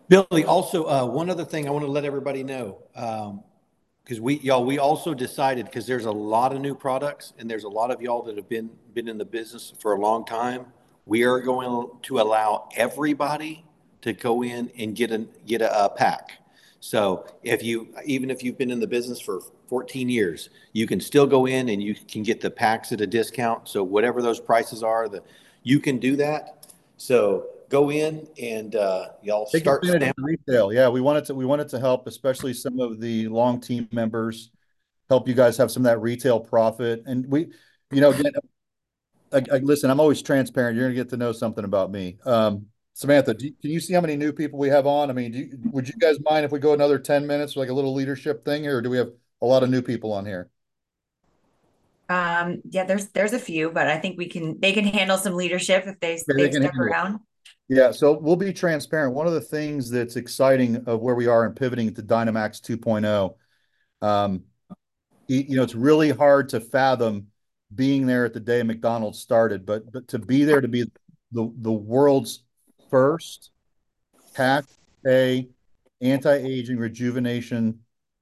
[0.08, 4.40] Billy, also uh, one other thing I want to let everybody know because um, we
[4.40, 7.90] y'all we also decided because there's a lot of new products and there's a lot
[7.92, 10.66] of y'all that have been been in the business for a long time.
[11.06, 13.64] We are going to allow everybody
[14.02, 16.32] to go in and get a get a, a pack.
[16.80, 21.00] So if you even if you've been in the business for 14 years, you can
[21.00, 23.68] still go in and you can get the packs at a discount.
[23.68, 25.22] So whatever those prices are, the
[25.62, 26.66] you can do that.
[26.96, 29.84] So go in and uh, y'all Take start
[30.18, 30.72] retail.
[30.72, 34.50] Yeah, we wanted to we wanted to help, especially some of the long team members,
[35.08, 37.02] help you guys have some of that retail profit.
[37.06, 37.52] And we,
[37.90, 38.32] you know, again,
[39.32, 40.76] I, I, listen, I'm always transparent.
[40.76, 42.18] You're gonna get to know something about me.
[42.24, 45.08] Um, Samantha, you, can you see how many new people we have on?
[45.08, 47.72] I mean, you, would you guys mind if we go another 10 minutes, like a
[47.72, 50.50] little leadership thing, or do we have a lot of new people on here?
[52.10, 55.34] Um, yeah, there's there's a few, but I think we can they can handle some
[55.34, 57.20] leadership if they, yeah, they, they stick around.
[57.68, 59.14] Yeah, so we'll be transparent.
[59.14, 63.34] One of the things that's exciting of where we are in pivoting to Dynamaxx 2.0,
[64.04, 64.42] um,
[65.28, 67.28] you know, it's really hard to fathom
[67.72, 70.82] being there at the day McDonald's started, but but to be there to be
[71.30, 72.42] the the world's
[72.90, 73.50] first
[74.34, 74.64] pack
[75.06, 75.46] a
[76.00, 77.78] anti-aging rejuvenation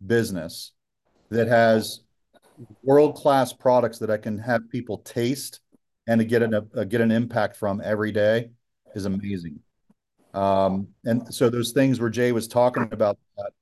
[0.06, 0.72] business
[1.30, 2.00] that has
[2.82, 5.60] world-class products that I can have people taste
[6.06, 8.50] and to get an uh, get an impact from every day
[8.94, 9.60] is amazing.
[10.34, 13.52] Um, and so those things where Jay was talking about that,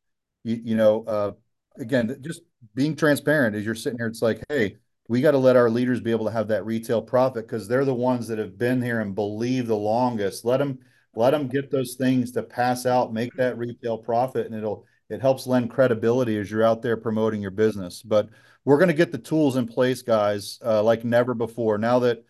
[0.44, 1.32] you, you know, uh,
[1.78, 2.42] again, just
[2.74, 4.76] being transparent as you're sitting here, it's like, hey,
[5.08, 7.84] we got to let our leaders be able to have that retail profit because they're
[7.84, 10.44] the ones that have been here and believe the longest.
[10.44, 10.78] Let them
[11.14, 15.20] let them get those things to pass out, make that retail profit, and it'll it
[15.20, 18.02] helps lend credibility as you're out there promoting your business.
[18.02, 18.28] But
[18.66, 21.78] we're going to get the tools in place, guys, uh, like never before.
[21.78, 22.24] Now that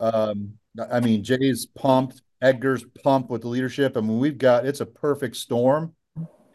[0.00, 0.54] um,
[0.90, 3.96] I mean, Jay's pumped, Edgar's pumped with the leadership.
[3.96, 5.94] I mean, we've got it's a perfect storm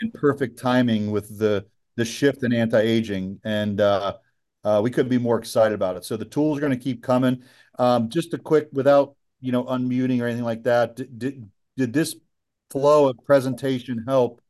[0.01, 1.65] and perfect timing with the
[1.95, 4.17] the shift in anti-aging, and uh,
[4.65, 6.03] uh, we couldn't be more excited about it.
[6.03, 7.41] So the tools are going to keep coming.
[7.79, 10.97] Um, just a quick, without you know unmuting or anything like that.
[10.97, 12.17] Did did, did this
[12.69, 14.41] flow of presentation help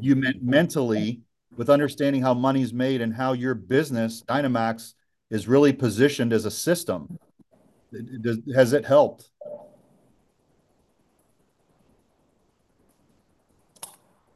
[0.00, 1.20] you meant mentally
[1.56, 4.94] with understanding how money's made and how your business Dynamaxx
[5.30, 7.18] is really positioned as a system?
[8.20, 9.30] Does, has it helped?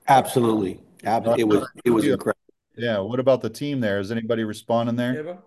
[0.09, 0.81] Absolutely.
[1.03, 2.39] It was it was incredible.
[2.77, 2.99] Yeah.
[2.99, 4.01] What about the team there?
[4.01, 5.39] Is anybody responding there?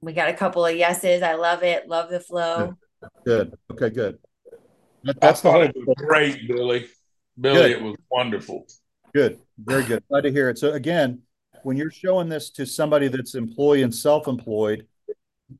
[0.00, 1.22] We got a couple of yeses.
[1.22, 1.86] I love it.
[1.88, 2.74] Love the flow.
[3.24, 3.50] Good.
[3.50, 3.58] good.
[3.72, 4.18] Okay, good.
[5.04, 6.88] That, that's the whole it was great, Billy.
[7.38, 7.70] Billy, good.
[7.70, 8.66] it was wonderful.
[9.14, 9.40] Good.
[9.58, 10.02] Very good.
[10.08, 10.58] Glad to hear it.
[10.58, 11.22] So again,
[11.62, 14.86] when you're showing this to somebody that's employee and self-employed,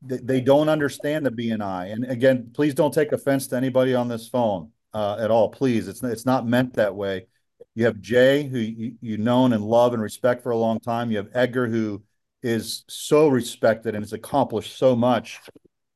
[0.03, 1.93] they don't understand the BNI.
[1.93, 5.49] And again, please don't take offense to anybody on this phone uh, at all.
[5.49, 7.27] Please, it's it's not meant that way.
[7.75, 11.11] You have Jay, who you, you known and love and respect for a long time.
[11.11, 12.03] You have Edgar, who
[12.43, 15.41] is so respected and has accomplished so much.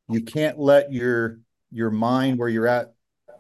[0.09, 1.39] You can't let your
[1.71, 2.95] your mind where you're at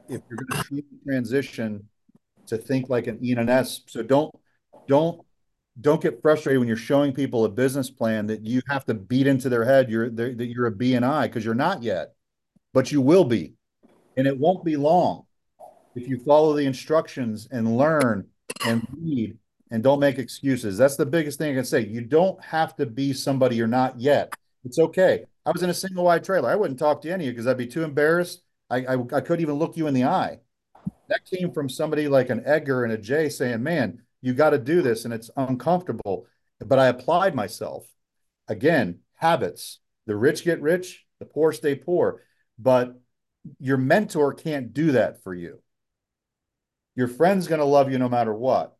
[0.09, 1.89] if you're going to transition
[2.47, 3.82] to think like an E and an S.
[3.86, 4.34] So don't
[4.86, 5.20] don't
[5.80, 9.26] don't get frustrated when you're showing people a business plan that you have to beat
[9.26, 12.14] into their head you're that you're a BNI because you're not yet,
[12.72, 13.55] but you will be,
[14.16, 15.24] and it won't be long
[15.95, 18.26] if you follow the instructions and learn
[18.66, 19.36] and read
[19.70, 20.78] and don't make excuses.
[20.78, 21.80] That's the biggest thing I can say.
[21.80, 24.32] You don't have to be somebody you're not yet.
[24.64, 25.24] It's okay.
[25.47, 26.49] I was in a single wide trailer.
[26.49, 28.42] I wouldn't talk to any of you because I'd be too embarrassed.
[28.70, 30.38] I, I I couldn't even look you in the eye.
[31.09, 34.59] That came from somebody like an Edgar and a Jay saying, "Man, you got to
[34.59, 36.27] do this and it's uncomfortable.
[36.59, 37.87] But I applied myself.
[38.49, 39.81] Again, habits.
[40.07, 42.23] The rich get rich, the poor stay poor.
[42.59, 42.99] But
[43.59, 45.61] your mentor can't do that for you.
[46.97, 48.77] Your friend's going to love you no matter what.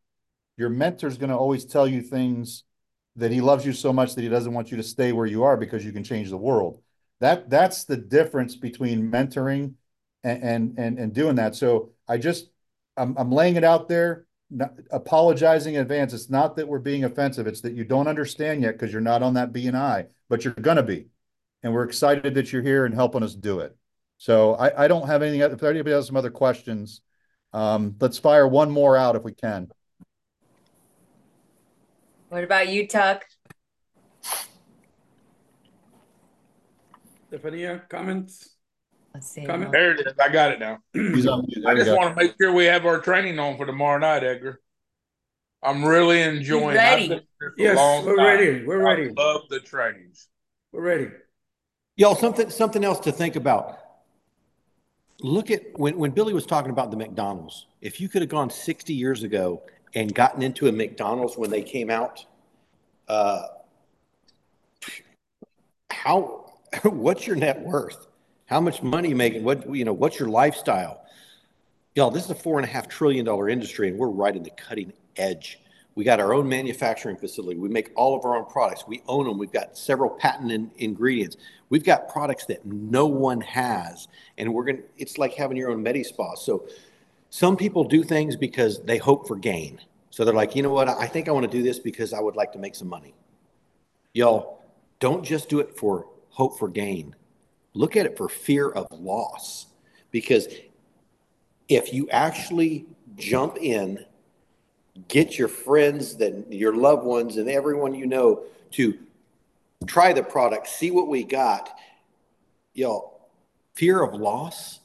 [0.57, 2.65] Your mentor's going to always tell you things
[3.17, 5.43] that he loves you so much that he doesn't want you to stay where you
[5.45, 6.81] are because you can change the world.
[7.21, 9.75] That that's the difference between mentoring
[10.23, 11.55] and and and, and doing that.
[11.55, 12.51] So I just
[12.97, 16.13] I'm, I'm laying it out there not, apologizing in advance.
[16.13, 17.47] It's not that we're being offensive.
[17.47, 20.77] It's that you don't understand yet because you're not on that BNI, but you're going
[20.77, 21.07] to be.
[21.63, 23.77] And we're excited that you're here and helping us do it.
[24.19, 25.41] So I, I don't have anything.
[25.41, 27.01] If anybody has some other questions,
[27.53, 29.71] um, let's fire one more out if we can.
[32.29, 33.25] What about you, Tuck?
[37.31, 38.54] Stephania, comments?
[39.15, 39.47] Let's see.
[39.47, 39.71] Comment?
[39.71, 40.13] There it is.
[40.21, 40.81] I got it now.
[40.97, 44.61] I just want to make sure we have our training on for tomorrow night, Edgar.
[45.63, 46.77] I'm really enjoying.
[46.77, 47.23] Ready.
[47.57, 48.27] Yes, we're time.
[48.27, 48.65] ready.
[48.67, 49.11] We're ready.
[49.17, 50.29] I love the trainings.
[50.73, 51.09] We're ready.
[51.97, 53.79] Y'all, something something else to think about.
[55.21, 57.67] Look at when when Billy was talking about the McDonald's.
[57.81, 59.63] If you could have gone 60 years ago
[59.95, 62.27] and gotten into a McDonald's when they came out,
[63.07, 63.43] uh,
[65.91, 68.09] how what's your net worth?
[68.47, 69.43] How much money you making?
[69.43, 69.93] What you know?
[69.93, 71.05] What's your lifestyle?
[71.95, 74.43] Y'all, this is a four and a half trillion dollar industry, and we're right in
[74.43, 75.61] the cutting edge.
[75.95, 77.59] We got our own manufacturing facility.
[77.59, 78.85] We make all of our own products.
[78.87, 79.39] We own them.
[79.39, 81.37] We've got several patent in, ingredients.
[81.71, 84.83] We've got products that no one has, and we're gonna.
[84.99, 86.35] It's like having your own Medi Spa.
[86.35, 86.69] So,
[87.31, 89.81] some people do things because they hope for gain.
[90.11, 90.89] So they're like, you know what?
[90.89, 93.15] I think I want to do this because I would like to make some money.
[94.13, 94.63] Y'all,
[95.01, 97.17] don't just do it for hope for gain
[97.75, 99.67] look at it for fear of loss.
[100.11, 100.49] Because
[101.69, 102.87] if you actually
[103.17, 104.05] jump in,
[105.09, 108.97] get your friends, that your loved ones, and everyone you know to
[109.87, 111.77] try the product, see what we got,
[112.75, 113.13] you know,
[113.75, 114.81] fear of loss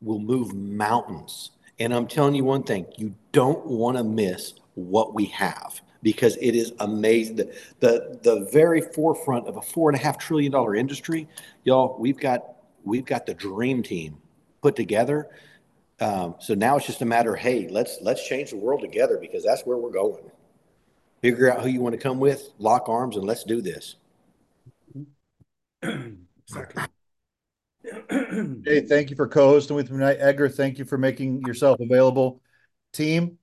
[0.00, 1.50] will move mountains.
[1.78, 6.36] And I'm telling you one thing, you don't want to miss what we have because
[6.36, 7.36] it is amazing.
[7.36, 11.28] The, the, the very forefront of a four and a half trillion dollar industry,
[11.64, 12.44] y'all, we've got,
[12.84, 14.18] we've got the dream team
[14.62, 15.28] put together.
[16.00, 19.18] Um, so now it's just a matter of, hey, let's, let's change the world together
[19.20, 20.30] because that's where we're going.
[21.20, 23.96] Figure out who you want to come with, lock arms, and let's do this.
[25.82, 26.84] exactly.
[28.10, 30.18] Hey, thank you for co-hosting with me tonight.
[30.20, 32.40] Edgar, thank you for making yourself available.
[32.92, 33.38] Team,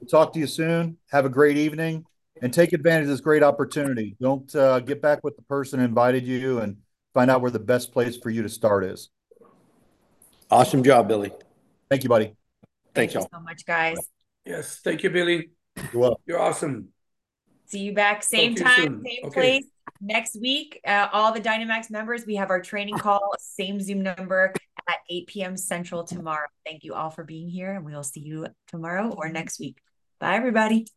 [0.00, 0.96] we'll talk to you soon.
[1.10, 2.04] Have a great evening
[2.42, 4.16] and take advantage of this great opportunity.
[4.20, 6.76] Don't uh, get back with the person who invited you and
[7.14, 9.08] find out where the best place for you to start is.
[10.50, 11.32] Awesome job, Billy.
[11.90, 12.26] Thank you, buddy.
[12.94, 13.28] Thanks, Thank you y'all.
[13.32, 13.98] so much, guys.
[14.44, 15.50] Yes, thank you, Billy.
[15.92, 16.22] You're welcome.
[16.26, 16.88] You're awesome.
[17.66, 19.04] See you back same you time, soon.
[19.04, 19.40] same Okay.
[19.40, 19.64] place
[20.00, 20.80] next week.
[20.86, 24.54] Uh, all the Dynamaxx members, we have our training call, same Zoom number
[24.88, 25.56] at 8 p.m.
[25.56, 26.46] Central tomorrow.
[26.64, 29.78] Thank you all for being here, and we will see you tomorrow or next week.
[30.20, 30.88] Bye, everybody.